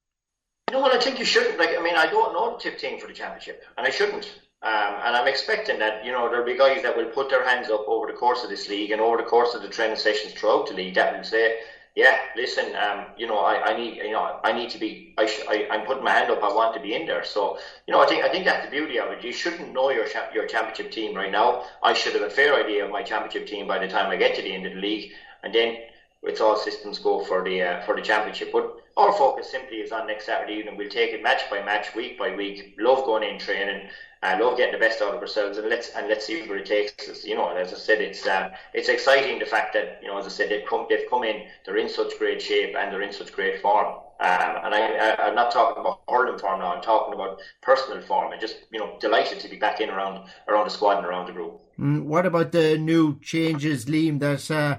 You 0.70 0.76
know 0.76 0.82
what? 0.82 0.92
I 0.92 1.00
think 1.00 1.18
you 1.18 1.24
shouldn't. 1.24 1.58
Like, 1.58 1.76
I 1.76 1.82
mean, 1.82 1.96
I 1.96 2.06
don't 2.06 2.32
know 2.32 2.52
the 2.54 2.60
tip 2.62 2.78
team 2.78 2.96
for 2.96 3.08
the 3.08 3.12
championship, 3.12 3.60
and 3.76 3.84
I 3.84 3.90
shouldn't. 3.90 4.26
Um, 4.62 5.00
and 5.02 5.16
I'm 5.16 5.26
expecting 5.26 5.80
that 5.80 6.04
you 6.04 6.12
know 6.12 6.28
there'll 6.28 6.46
be 6.46 6.54
guys 6.54 6.82
that 6.82 6.96
will 6.96 7.06
put 7.06 7.28
their 7.28 7.42
hands 7.42 7.68
up 7.70 7.88
over 7.88 8.06
the 8.06 8.12
course 8.12 8.44
of 8.44 8.50
this 8.50 8.68
league 8.68 8.92
and 8.92 9.00
over 9.00 9.16
the 9.16 9.24
course 9.24 9.52
of 9.54 9.62
the 9.62 9.68
training 9.68 9.96
sessions 9.96 10.32
throughout 10.32 10.68
the 10.68 10.74
league 10.74 10.94
that 10.94 11.16
will 11.16 11.24
say, 11.24 11.56
yeah, 11.96 12.20
listen, 12.36 12.76
um, 12.76 13.06
you 13.16 13.26
know, 13.26 13.38
I, 13.38 13.70
I 13.70 13.76
need, 13.76 13.96
you 13.96 14.12
know, 14.12 14.38
I 14.44 14.52
need 14.52 14.70
to 14.70 14.78
be, 14.78 15.12
I, 15.18 15.26
sh- 15.26 15.42
I, 15.48 15.66
I'm 15.72 15.84
putting 15.84 16.04
my 16.04 16.12
hand 16.12 16.30
up. 16.30 16.40
I 16.40 16.52
want 16.52 16.72
to 16.74 16.80
be 16.80 16.94
in 16.94 17.04
there. 17.04 17.24
So, 17.24 17.58
you 17.88 17.92
know, 17.92 17.98
I 18.00 18.06
think, 18.06 18.22
I 18.22 18.28
think 18.28 18.44
that's 18.44 18.64
the 18.64 18.70
beauty 18.70 18.96
of 19.00 19.10
it. 19.10 19.24
You 19.24 19.32
shouldn't 19.32 19.72
know 19.72 19.90
your 19.90 20.06
cha- 20.06 20.30
your 20.32 20.46
championship 20.46 20.92
team 20.92 21.16
right 21.16 21.32
now. 21.32 21.64
I 21.82 21.94
should 21.94 22.12
have 22.14 22.22
a 22.22 22.30
fair 22.30 22.54
idea 22.54 22.84
of 22.84 22.92
my 22.92 23.02
championship 23.02 23.48
team 23.48 23.66
by 23.66 23.80
the 23.80 23.88
time 23.88 24.08
I 24.08 24.14
get 24.16 24.36
to 24.36 24.42
the 24.42 24.54
end 24.54 24.66
of 24.66 24.74
the 24.74 24.78
league, 24.78 25.10
and 25.42 25.52
then 25.52 25.74
it's 26.22 26.40
all 26.40 26.56
systems 26.56 26.98
go 26.98 27.24
for 27.24 27.42
the 27.42 27.62
uh, 27.62 27.82
for 27.82 27.96
the 27.96 28.02
championship. 28.02 28.52
But 28.52 28.76
our 28.96 29.12
focus 29.12 29.50
simply 29.50 29.78
is 29.78 29.92
on 29.92 30.06
next 30.06 30.26
Saturday 30.26 30.54
evening. 30.54 30.76
We'll 30.76 30.90
take 30.90 31.12
it 31.12 31.22
match 31.22 31.48
by 31.50 31.62
match, 31.62 31.94
week 31.94 32.18
by 32.18 32.34
week. 32.34 32.76
Love 32.78 33.04
going 33.04 33.22
in 33.22 33.38
training. 33.38 33.88
I 34.22 34.38
love 34.38 34.58
getting 34.58 34.74
the 34.74 34.78
best 34.78 35.00
out 35.00 35.14
of 35.14 35.20
ourselves, 35.20 35.56
and 35.56 35.70
let's 35.70 35.90
and 35.90 36.08
let's 36.08 36.26
see 36.26 36.46
where 36.46 36.58
it 36.58 36.66
takes 36.66 37.08
us. 37.08 37.24
You 37.24 37.36
know, 37.36 37.48
as 37.56 37.72
I 37.72 37.76
said, 37.76 38.02
it's 38.02 38.26
uh, 38.26 38.50
it's 38.74 38.90
exciting 38.90 39.38
the 39.38 39.46
fact 39.46 39.72
that 39.72 40.00
you 40.02 40.08
know, 40.08 40.18
as 40.18 40.26
I 40.26 40.28
said, 40.28 40.50
they've 40.50 40.66
come 40.68 40.86
they've 40.90 41.08
come 41.08 41.24
in, 41.24 41.46
they're 41.64 41.78
in 41.78 41.88
such 41.88 42.18
great 42.18 42.42
shape 42.42 42.76
and 42.76 42.92
they're 42.92 43.02
in 43.02 43.12
such 43.12 43.32
great 43.32 43.62
form. 43.62 43.86
Um, 44.20 44.56
and 44.64 44.74
I, 44.74 45.28
am 45.28 45.34
not 45.34 45.50
talking 45.50 45.80
about 45.80 46.02
hurling 46.06 46.38
form 46.38 46.60
now. 46.60 46.74
I'm 46.74 46.82
talking 46.82 47.14
about 47.14 47.40
personal 47.62 48.02
form, 48.02 48.32
and 48.32 48.40
just 48.40 48.56
you 48.70 48.78
know, 48.78 48.98
delighted 49.00 49.40
to 49.40 49.48
be 49.48 49.56
back 49.56 49.80
in 49.80 49.88
around 49.88 50.28
around 50.48 50.66
the 50.66 50.70
squad 50.70 50.98
and 50.98 51.06
around 51.06 51.26
the 51.26 51.32
group. 51.32 51.58
Mm, 51.78 52.02
what 52.02 52.26
about 52.26 52.52
the 52.52 52.76
new 52.76 53.18
changes, 53.20 53.86
Liam? 53.86 54.18
That 54.18 54.50
uh, 54.50 54.76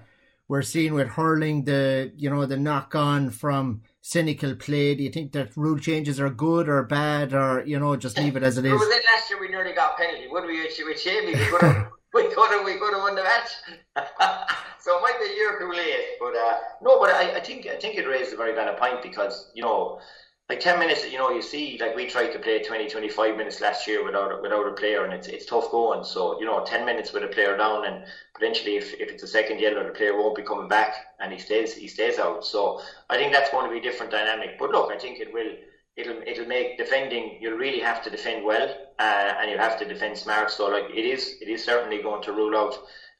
we're 0.51 0.61
seeing 0.61 0.93
with 0.93 1.07
hurling, 1.07 1.63
the 1.63 2.11
you 2.17 2.29
know 2.29 2.45
the 2.45 2.57
knock 2.57 2.93
on 2.93 3.29
from 3.29 3.83
cynical 4.01 4.53
play? 4.53 4.93
Do 4.95 5.01
you 5.01 5.09
think 5.09 5.31
that 5.31 5.55
rule 5.55 5.79
changes 5.79 6.19
are 6.19 6.29
good 6.29 6.67
or 6.67 6.83
bad, 6.83 7.33
or 7.33 7.63
you 7.65 7.79
know 7.79 7.95
just 7.95 8.19
leave 8.19 8.35
it 8.35 8.43
as 8.43 8.57
it 8.57 8.65
is? 8.65 8.73
Was 8.73 8.89
it 8.89 9.01
last 9.13 9.29
year 9.29 9.39
we 9.39 9.47
nearly 9.47 9.71
got 9.71 9.95
penalty? 9.97 10.27
Would 10.27 10.45
we? 10.45 10.61
With 10.61 10.97
Shavy, 11.05 11.27
we 11.27 11.45
could 11.51 11.61
have 11.61 11.87
we 12.13 12.23
could 12.35 12.51
have 12.55 12.65
we 12.65 12.73
could 12.73 12.93
have 12.93 13.01
won 13.01 13.15
the 13.15 13.23
match. 13.23 13.51
so 14.81 14.97
it 14.97 15.01
might 15.01 15.17
be 15.21 15.31
a 15.31 15.35
year 15.37 15.57
too 15.57 15.71
late, 15.71 16.19
but 16.19 16.35
uh, 16.35 16.57
no. 16.81 16.99
But 16.99 17.11
I, 17.11 17.37
I 17.37 17.39
think 17.39 17.67
I 17.67 17.77
think 17.77 17.97
it 17.97 18.05
raised 18.05 18.33
a 18.33 18.35
very 18.35 18.53
valid 18.53 18.75
point 18.75 19.01
because 19.01 19.51
you 19.55 19.63
know 19.63 20.01
like 20.49 20.59
10 20.59 20.79
minutes, 20.79 21.09
you 21.09 21.17
know, 21.17 21.29
you 21.31 21.41
see, 21.41 21.77
like 21.79 21.95
we 21.95 22.05
tried 22.05 22.31
to 22.33 22.39
play 22.39 22.61
20, 22.61 22.87
25 22.89 23.37
minutes 23.37 23.61
last 23.61 23.87
year 23.87 24.03
without 24.03 24.41
without 24.41 24.67
a 24.67 24.71
player, 24.73 25.03
and 25.05 25.13
it's 25.13 25.27
it's 25.27 25.45
tough 25.45 25.71
going. 25.71 26.03
So, 26.03 26.37
you 26.39 26.45
know, 26.45 26.63
10 26.65 26.83
minutes 26.85 27.13
with 27.13 27.23
a 27.23 27.27
player 27.27 27.55
down, 27.55 27.85
and 27.85 28.03
potentially 28.33 28.75
if, 28.75 28.93
if 28.99 29.09
it's 29.09 29.23
a 29.23 29.27
second 29.27 29.59
yellow, 29.59 29.83
the 29.85 29.91
player 29.91 30.15
won't 30.15 30.35
be 30.35 30.43
coming 30.43 30.67
back 30.67 30.93
and 31.19 31.31
he 31.31 31.39
stays 31.39 31.73
he 31.73 31.87
stays 31.87 32.17
out. 32.19 32.45
So 32.45 32.81
I 33.09 33.15
think 33.17 33.31
that's 33.31 33.49
going 33.49 33.65
to 33.65 33.71
be 33.71 33.77
a 33.79 33.81
different 33.81 34.11
dynamic. 34.11 34.57
But 34.59 34.71
look, 34.71 34.91
I 34.91 34.97
think 34.97 35.19
it 35.19 35.31
will 35.31 35.51
it'll 35.95 36.21
it'll 36.25 36.45
make 36.47 36.77
defending 36.77 37.37
you'll 37.41 37.57
really 37.57 37.79
have 37.79 38.01
to 38.03 38.09
defend 38.09 38.43
well 38.43 38.67
uh, 38.99 39.33
and 39.39 39.49
you'll 39.49 39.59
have 39.59 39.77
to 39.79 39.85
defend 39.85 40.17
smart. 40.17 40.51
So 40.51 40.67
like 40.67 40.85
it 40.93 41.05
is 41.05 41.35
it 41.41 41.47
is 41.47 41.63
certainly 41.63 42.01
going 42.01 42.21
to 42.23 42.31
rule 42.33 42.55
out 42.57 42.75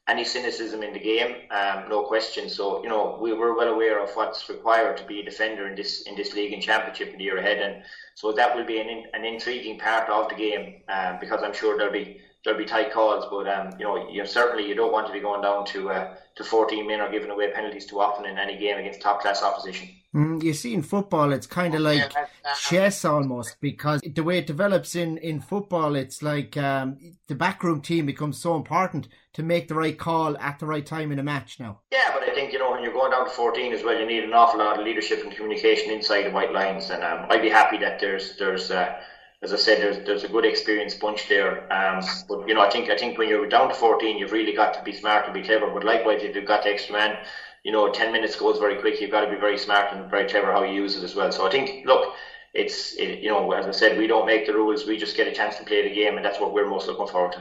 any 0.08 0.24
cynicism 0.24 0.82
in 0.82 0.92
the 0.92 0.98
game, 0.98 1.46
um, 1.50 1.88
no 1.88 2.02
question. 2.02 2.48
So 2.48 2.82
you 2.82 2.88
know 2.88 3.18
we 3.20 3.32
were 3.32 3.54
well 3.54 3.68
aware 3.68 4.00
of 4.00 4.10
what's 4.14 4.48
required 4.48 4.96
to 4.98 5.04
be 5.04 5.20
a 5.20 5.24
defender 5.24 5.68
in 5.68 5.74
this 5.76 6.02
in 6.02 6.16
this 6.16 6.32
league 6.34 6.52
and 6.52 6.62
championship 6.62 7.10
in 7.10 7.18
the 7.18 7.24
year 7.24 7.38
ahead, 7.38 7.58
and 7.58 7.82
so 8.14 8.32
that 8.32 8.54
will 8.56 8.64
be 8.64 8.78
an 8.78 9.06
an 9.14 9.24
intriguing 9.24 9.78
part 9.78 10.08
of 10.08 10.28
the 10.28 10.34
game 10.34 10.82
um, 10.88 11.18
because 11.20 11.42
I'm 11.42 11.54
sure 11.54 11.76
there'll 11.76 11.92
be 11.92 12.20
there'll 12.44 12.58
be 12.58 12.64
tight 12.66 12.92
calls, 12.92 13.26
but 13.30 13.48
um, 13.48 13.74
you 13.78 13.84
know 13.84 14.08
you 14.08 14.26
certainly 14.26 14.68
you 14.68 14.74
don't 14.74 14.92
want 14.92 15.06
to 15.06 15.12
be 15.12 15.20
going 15.20 15.42
down 15.42 15.64
to 15.66 15.90
uh, 15.90 16.14
to 16.36 16.44
14 16.44 16.86
men 16.86 17.00
or 17.00 17.10
giving 17.10 17.30
away 17.30 17.52
penalties 17.52 17.86
too 17.86 18.00
often 18.00 18.26
in 18.26 18.38
any 18.38 18.58
game 18.58 18.78
against 18.78 19.00
top 19.00 19.20
class 19.20 19.42
opposition. 19.42 19.88
Mm, 20.14 20.42
you 20.42 20.52
see, 20.52 20.74
in 20.74 20.82
football, 20.82 21.32
it's 21.32 21.46
kind 21.46 21.74
of 21.74 21.80
like 21.80 22.12
chess 22.60 23.04
almost 23.04 23.56
because 23.60 24.02
the 24.02 24.22
way 24.22 24.38
it 24.38 24.46
develops 24.46 24.94
in, 24.94 25.16
in 25.18 25.40
football, 25.40 25.94
it's 25.96 26.22
like 26.22 26.54
um, 26.58 26.98
the 27.28 27.34
backroom 27.34 27.80
team 27.80 28.04
becomes 28.04 28.38
so 28.38 28.54
important 28.54 29.08
to 29.32 29.42
make 29.42 29.68
the 29.68 29.74
right 29.74 29.98
call 29.98 30.36
at 30.36 30.58
the 30.58 30.66
right 30.66 30.84
time 30.84 31.12
in 31.12 31.18
a 31.18 31.22
match 31.22 31.58
now. 31.58 31.80
Yeah, 31.90 32.12
but 32.12 32.28
I 32.28 32.34
think, 32.34 32.52
you 32.52 32.58
know, 32.58 32.70
when 32.72 32.82
you're 32.82 32.92
going 32.92 33.10
down 33.10 33.24
to 33.24 33.30
14 33.30 33.72
as 33.72 33.82
well, 33.82 33.98
you 33.98 34.04
need 34.04 34.24
an 34.24 34.34
awful 34.34 34.58
lot 34.58 34.78
of 34.78 34.84
leadership 34.84 35.22
and 35.24 35.32
communication 35.34 35.90
inside 35.90 36.24
the 36.24 36.30
white 36.30 36.52
lines. 36.52 36.90
And 36.90 37.02
um, 37.02 37.26
I'd 37.30 37.40
be 37.40 37.48
happy 37.48 37.78
that 37.78 37.98
there's, 37.98 38.36
there's 38.36 38.70
uh, 38.70 38.94
as 39.42 39.54
I 39.54 39.56
said, 39.56 39.78
there's, 39.78 40.06
there's 40.06 40.24
a 40.24 40.28
good 40.28 40.44
experienced 40.44 41.00
bunch 41.00 41.26
there. 41.28 41.72
Um, 41.72 42.04
but, 42.28 42.46
you 42.46 42.54
know, 42.54 42.60
I 42.60 42.68
think, 42.68 42.90
I 42.90 42.98
think 42.98 43.16
when 43.16 43.30
you're 43.30 43.48
down 43.48 43.68
to 43.68 43.74
14, 43.74 44.18
you've 44.18 44.32
really 44.32 44.52
got 44.52 44.74
to 44.74 44.82
be 44.82 44.92
smart 44.92 45.24
and 45.24 45.32
be 45.32 45.42
clever. 45.42 45.68
But 45.68 45.84
likewise, 45.84 46.22
if 46.22 46.36
you've 46.36 46.44
got 46.44 46.64
the 46.64 46.70
extra 46.70 46.94
man, 46.94 47.16
you 47.64 47.72
know, 47.72 47.88
10 47.92 48.12
minutes 48.12 48.36
goes 48.36 48.58
very 48.58 48.76
quick. 48.80 49.00
You've 49.00 49.10
got 49.10 49.20
to 49.24 49.30
be 49.30 49.36
very 49.36 49.58
smart 49.58 49.92
and 49.92 50.10
very 50.10 50.28
clever 50.28 50.52
how 50.52 50.62
you 50.62 50.74
use 50.74 50.96
it 50.96 51.02
as 51.04 51.14
well. 51.14 51.30
So 51.32 51.46
I 51.46 51.50
think, 51.50 51.84
look, 51.86 52.14
it's, 52.54 52.92
it, 52.94 53.22
you 53.22 53.28
know, 53.28 53.50
as 53.52 53.66
I 53.66 53.70
said, 53.70 53.96
we 53.96 54.06
don't 54.06 54.26
make 54.26 54.46
the 54.46 54.54
rules. 54.54 54.86
We 54.86 54.96
just 54.96 55.16
get 55.16 55.26
a 55.26 55.32
chance 55.32 55.56
to 55.56 55.64
play 55.64 55.82
the 55.82 55.94
game, 55.94 56.16
and 56.16 56.24
that's 56.24 56.40
what 56.40 56.52
we're 56.52 56.68
most 56.68 56.86
looking 56.86 57.06
forward 57.06 57.32
to. 57.32 57.40